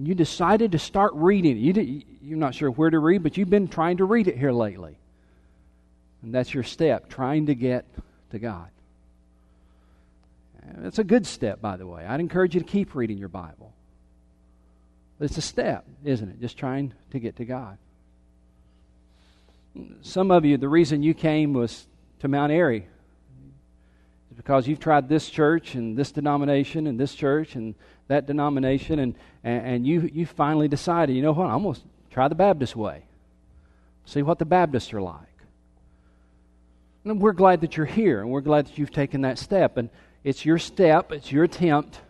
and 0.00 0.08
you 0.08 0.14
decided 0.14 0.72
to 0.72 0.78
start 0.78 1.12
reading 1.14 1.58
it. 1.58 1.60
You 1.60 1.72
did, 1.74 2.04
you're 2.22 2.38
not 2.38 2.54
sure 2.54 2.70
where 2.70 2.88
to 2.88 2.98
read, 2.98 3.22
but 3.22 3.36
you've 3.36 3.50
been 3.50 3.68
trying 3.68 3.98
to 3.98 4.06
read 4.06 4.28
it 4.28 4.38
here 4.38 4.50
lately. 4.50 4.96
And 6.22 6.34
that's 6.34 6.54
your 6.54 6.62
step, 6.62 7.10
trying 7.10 7.44
to 7.46 7.54
get 7.54 7.84
to 8.30 8.38
God. 8.38 8.70
It's 10.84 10.98
a 10.98 11.04
good 11.04 11.26
step, 11.26 11.60
by 11.60 11.76
the 11.76 11.86
way. 11.86 12.06
I'd 12.06 12.18
encourage 12.18 12.54
you 12.54 12.62
to 12.62 12.66
keep 12.66 12.94
reading 12.94 13.18
your 13.18 13.28
Bible. 13.28 13.74
But 15.18 15.26
it's 15.26 15.36
a 15.36 15.42
step, 15.42 15.84
isn't 16.02 16.30
it? 16.30 16.40
Just 16.40 16.56
trying 16.56 16.94
to 17.10 17.20
get 17.20 17.36
to 17.36 17.44
God. 17.44 17.76
Some 20.00 20.30
of 20.30 20.46
you, 20.46 20.56
the 20.56 20.70
reason 20.70 21.02
you 21.02 21.12
came 21.12 21.52
was 21.52 21.86
to 22.20 22.28
Mount 22.28 22.52
Airy 22.52 22.86
because 24.40 24.66
you've 24.66 24.80
tried 24.80 25.06
this 25.06 25.28
church 25.28 25.74
and 25.74 25.98
this 25.98 26.12
denomination 26.12 26.86
and 26.86 26.98
this 26.98 27.14
church 27.14 27.56
and 27.56 27.74
that 28.08 28.26
denomination, 28.26 28.98
and, 28.98 29.14
and, 29.44 29.66
and 29.66 29.86
you, 29.86 30.08
you 30.14 30.24
finally 30.24 30.66
decided, 30.66 31.14
you 31.14 31.20
know 31.20 31.32
what, 31.32 31.50
I'm 31.50 31.62
going 31.62 31.74
to 31.74 31.80
try 32.10 32.26
the 32.26 32.34
Baptist 32.34 32.74
way. 32.74 33.04
See 34.06 34.22
what 34.22 34.38
the 34.38 34.46
Baptists 34.46 34.94
are 34.94 35.02
like. 35.02 35.26
And 37.04 37.20
we're 37.20 37.34
glad 37.34 37.60
that 37.60 37.76
you're 37.76 37.84
here, 37.84 38.22
and 38.22 38.30
we're 38.30 38.40
glad 38.40 38.68
that 38.68 38.78
you've 38.78 38.90
taken 38.90 39.20
that 39.20 39.38
step. 39.38 39.76
And 39.76 39.90
it's 40.24 40.46
your 40.46 40.56
step, 40.56 41.12
it's 41.12 41.30
your 41.30 41.44
attempt 41.44 42.00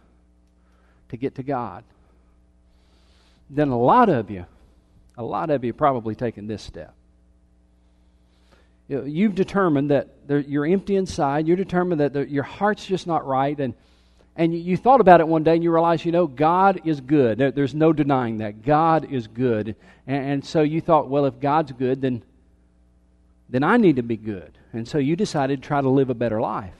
to 1.08 1.16
get 1.16 1.34
to 1.34 1.42
God. 1.42 1.82
then 3.50 3.70
a 3.70 3.78
lot 3.78 4.08
of 4.08 4.30
you, 4.30 4.46
a 5.18 5.24
lot 5.24 5.50
of 5.50 5.64
you 5.64 5.72
probably 5.72 6.14
taken 6.14 6.46
this 6.46 6.62
step. 6.62 6.94
You've 8.90 9.36
determined 9.36 9.92
that 9.92 10.08
you're 10.48 10.66
empty 10.66 10.96
inside. 10.96 11.46
You're 11.46 11.56
determined 11.56 12.00
that 12.00 12.28
your 12.28 12.42
heart's 12.42 12.84
just 12.84 13.06
not 13.06 13.24
right. 13.24 13.58
And, 13.58 13.74
and 14.34 14.52
you 14.52 14.76
thought 14.76 15.00
about 15.00 15.20
it 15.20 15.28
one 15.28 15.44
day 15.44 15.54
and 15.54 15.62
you 15.62 15.72
realized, 15.72 16.04
you 16.04 16.10
know, 16.10 16.26
God 16.26 16.80
is 16.84 17.00
good. 17.00 17.38
There's 17.38 17.72
no 17.72 17.92
denying 17.92 18.38
that. 18.38 18.64
God 18.64 19.12
is 19.12 19.28
good. 19.28 19.76
And, 20.08 20.44
so 20.44 20.62
you 20.62 20.80
thought, 20.80 21.08
well, 21.08 21.26
if 21.26 21.38
God's 21.38 21.70
good, 21.70 22.00
then, 22.00 22.22
then 23.48 23.62
I 23.62 23.76
need 23.76 23.96
to 23.96 24.02
be 24.02 24.16
good. 24.16 24.50
And 24.72 24.88
so 24.88 24.98
you 24.98 25.14
decided 25.14 25.62
to 25.62 25.68
try 25.68 25.80
to 25.80 25.88
live 25.88 26.10
a 26.10 26.14
better 26.14 26.40
life. 26.40 26.74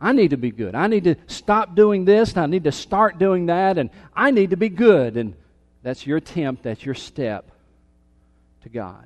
I 0.00 0.12
need 0.12 0.30
to 0.30 0.38
be 0.38 0.50
good. 0.50 0.74
I 0.74 0.86
need 0.86 1.04
to 1.04 1.16
stop 1.26 1.74
doing 1.74 2.06
this 2.06 2.30
and 2.30 2.38
I 2.38 2.46
need 2.46 2.64
to 2.64 2.72
start 2.72 3.18
doing 3.18 3.46
that 3.46 3.76
and 3.76 3.90
I 4.16 4.30
need 4.30 4.50
to 4.50 4.56
be 4.56 4.70
good. 4.70 5.18
And 5.18 5.34
that's 5.82 6.06
your 6.06 6.16
attempt, 6.16 6.62
that's 6.62 6.86
your 6.86 6.94
step 6.94 7.50
to 8.62 8.70
God. 8.70 9.04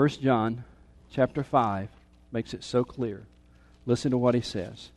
First 0.00 0.22
John 0.22 0.64
chapter 1.12 1.44
5 1.44 1.90
makes 2.32 2.54
it 2.54 2.64
so 2.64 2.84
clear. 2.84 3.26
Listen 3.84 4.12
to 4.12 4.16
what 4.16 4.34
he 4.34 4.40
says. 4.40 4.88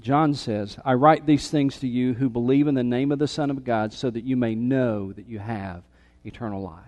John 0.00 0.34
says, 0.34 0.76
I 0.84 0.94
write 0.94 1.24
these 1.24 1.48
things 1.48 1.78
to 1.78 1.86
you 1.86 2.14
who 2.14 2.28
believe 2.28 2.66
in 2.66 2.74
the 2.74 2.82
name 2.82 3.12
of 3.12 3.20
the 3.20 3.28
Son 3.28 3.48
of 3.48 3.64
God 3.64 3.92
so 3.92 4.10
that 4.10 4.24
you 4.24 4.36
may 4.36 4.56
know 4.56 5.12
that 5.12 5.28
you 5.28 5.38
have 5.38 5.84
eternal 6.24 6.62
life. 6.62 6.82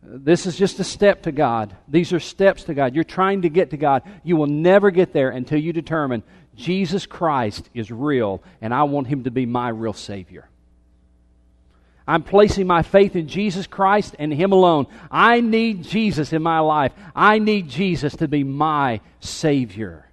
This 0.00 0.46
is 0.46 0.56
just 0.56 0.78
a 0.78 0.84
step 0.84 1.22
to 1.22 1.32
God. 1.32 1.74
These 1.88 2.12
are 2.12 2.20
steps 2.20 2.62
to 2.62 2.74
God. 2.74 2.94
You're 2.94 3.02
trying 3.02 3.42
to 3.42 3.48
get 3.48 3.70
to 3.70 3.76
God. 3.76 4.04
You 4.22 4.36
will 4.36 4.46
never 4.46 4.92
get 4.92 5.12
there 5.12 5.30
until 5.30 5.58
you 5.58 5.72
determine 5.72 6.22
Jesus 6.54 7.04
Christ 7.04 7.68
is 7.74 7.90
real 7.90 8.40
and 8.60 8.72
I 8.72 8.84
want 8.84 9.08
him 9.08 9.24
to 9.24 9.32
be 9.32 9.44
my 9.44 9.70
real 9.70 9.92
Savior. 9.92 10.48
I'm 12.06 12.22
placing 12.22 12.66
my 12.66 12.82
faith 12.82 13.14
in 13.14 13.28
Jesus 13.28 13.66
Christ 13.66 14.16
and 14.18 14.32
Him 14.32 14.52
alone. 14.52 14.86
I 15.10 15.40
need 15.40 15.84
Jesus 15.84 16.32
in 16.32 16.42
my 16.42 16.58
life. 16.60 16.92
I 17.14 17.38
need 17.38 17.68
Jesus 17.68 18.16
to 18.16 18.28
be 18.28 18.44
my 18.44 19.00
Savior. 19.20 20.06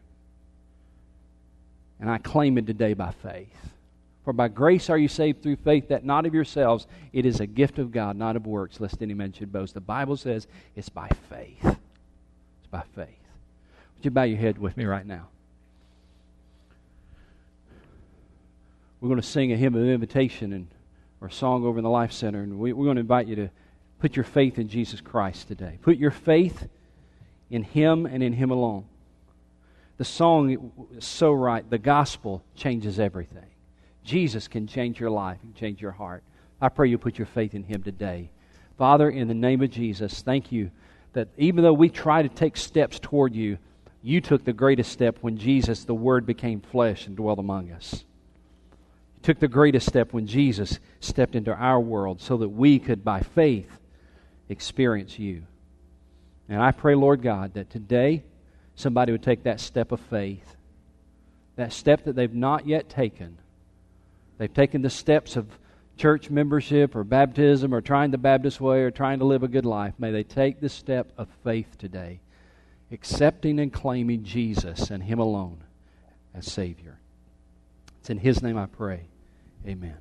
And 2.00 2.10
I 2.10 2.18
claim 2.18 2.58
it 2.58 2.68
today 2.68 2.94
by 2.94 3.12
faith. 3.12 3.48
For 4.24 4.34
by 4.34 4.48
grace 4.48 4.90
are 4.90 4.98
you 4.98 5.08
saved 5.08 5.42
through 5.42 5.56
faith, 5.58 5.88
that 5.88 6.06
not 6.06 6.26
of 6.26 6.34
yourselves. 6.34 6.86
It 7.12 7.26
is 7.26 7.40
a 7.40 7.48
gift 7.48 7.80
of 7.80 7.92
God, 7.92 8.16
not 8.16 8.36
of 8.36 8.46
works, 8.46 8.80
lest 8.80 9.02
any 9.02 9.16
man 9.16 9.34
should 9.34 9.52
boast. 9.52 9.74
The 9.74 9.82
Bible 9.82 10.18
says 10.18 10.48
it's 10.76 10.90
by 10.90 11.10
faith. 11.30 11.64
It's 11.64 12.68
by 12.70 12.84
faith. 12.96 13.08
Would 13.98 14.06
you 14.06 14.12
bow 14.12 14.24
your 14.24 14.38
head 14.38 14.60
with 14.60 14.78
me 14.78 14.86
right 14.86 15.06
now? 15.06 15.28
We're 19.02 19.10
going 19.10 19.22
to 19.22 19.28
sing 19.28 19.52
a 19.52 19.58
hymn 19.58 19.76
of 19.76 19.84
invitation 19.84 20.54
and 20.54 20.68
or 21.22 21.30
song 21.30 21.66
over 21.66 21.80
in 21.80 21.84
the 21.84 21.90
Life 21.90 22.12
Center, 22.12 22.42
and 22.42 22.60
we, 22.60 22.74
we're 22.74 22.86
going 22.86 22.96
to 22.96 23.02
invite 23.02 23.28
you 23.28 23.36
to 23.36 23.50
put 24.00 24.16
your 24.16 24.24
faith 24.24 24.58
in 24.58 24.70
Jesus 24.70 25.02
Christ 25.02 25.48
today. 25.48 25.78
Put 25.82 25.98
your 25.98 26.12
faith 26.12 26.68
in 27.50 27.64
Him 27.64 28.06
and 28.06 28.24
in 28.24 28.34
Him 28.34 28.52
alone. 28.52 28.86
The 29.98 30.06
song 30.06 30.72
is 30.96 31.06
so 31.06 31.34
right. 31.34 31.70
The 31.70 31.78
gospel 31.78 32.42
changes 32.56 33.00
everything. 33.00 33.46
Jesus 34.04 34.48
can 34.48 34.66
change 34.66 35.00
your 35.00 35.10
life 35.10 35.40
and 35.44 35.54
change 35.56 35.82
your 35.82 35.92
heart. 35.92 36.24
I 36.62 36.70
pray 36.70 36.88
you 36.88 36.98
put 36.98 37.18
your 37.18 37.28
faith 37.28 37.54
in 37.54 37.64
Him 37.64 37.84
today. 37.84 38.30
Father, 38.78 39.10
in 39.10 39.28
the 39.28 39.34
name 39.34 39.62
of 39.62 39.72
Jesus, 39.72 40.22
thank 40.22 40.52
you 40.54 40.72
that 41.14 41.28
even 41.38 41.64
though 41.64 41.74
we 41.74 41.90
try 41.90 42.22
to 42.22 42.30
take 42.30 42.56
steps 42.56 42.98
toward 43.00 43.36
you, 43.36 43.58
you 44.02 44.22
took 44.22 44.46
the 44.46 44.54
greatest 44.54 44.92
step 44.92 45.18
when 45.20 45.38
Jesus, 45.38 45.84
the 45.84 45.94
Word, 45.94 46.26
became 46.26 46.62
flesh 46.62 47.06
and 47.08 47.18
dwelt 47.18 47.40
among 47.40 47.72
us. 47.72 48.06
Took 49.24 49.40
the 49.40 49.48
greatest 49.48 49.88
step 49.88 50.14
when 50.14 50.28
Jesus 50.28 50.80
stepped 51.00 51.36
into 51.36 51.54
our 51.54 51.80
world 51.80 52.22
so 52.22 52.38
that 52.38 52.50
we 52.50 52.80
could, 52.80 53.04
by 53.04 53.22
faith, 53.22 53.70
experience 54.48 55.20
you. 55.20 55.44
And 56.48 56.62
I 56.62 56.72
pray, 56.72 56.96
Lord 56.96 57.22
God, 57.22 57.54
that 57.54 57.70
today 57.70 58.24
somebody 58.76 59.12
would 59.12 59.24
take 59.24 59.44
that 59.44 59.60
step 59.60 59.92
of 59.92 60.00
faith, 60.00 60.56
that 61.58 61.74
step 61.74 62.06
that 62.06 62.16
they've 62.16 62.34
not 62.34 62.66
yet 62.66 62.90
taken 62.90 63.38
They've 64.40 64.52
taken 64.52 64.82
the 64.82 64.90
steps 64.90 65.36
of 65.36 65.46
church 65.98 66.30
membership 66.30 66.96
or 66.96 67.04
baptism 67.04 67.76
or 67.76 67.82
trying 67.82 68.12
the 68.12 68.18
Baptist 68.18 68.60
way 68.60 68.82
or 68.82 68.90
trying 68.90 69.20
to 69.20 69.26
live 69.26 69.44
a 69.44 69.50
good 69.50 69.66
life. 69.66 69.94
May 70.00 70.12
they 70.12 70.24
take 70.24 70.62
the 70.62 70.70
step 70.70 71.12
of 71.18 71.28
faith 71.44 71.78
today, 71.78 72.22
accepting 72.90 73.60
and 73.60 73.72
claiming 73.72 74.24
Jesus 74.24 74.90
and 74.90 75.04
Him 75.04 75.20
alone 75.20 75.62
as 76.34 76.50
Savior. 76.50 77.00
It's 78.10 78.18
in 78.18 78.18
His 78.18 78.42
name 78.42 78.58
I 78.58 78.66
pray. 78.66 79.02
Amen. 79.68 80.00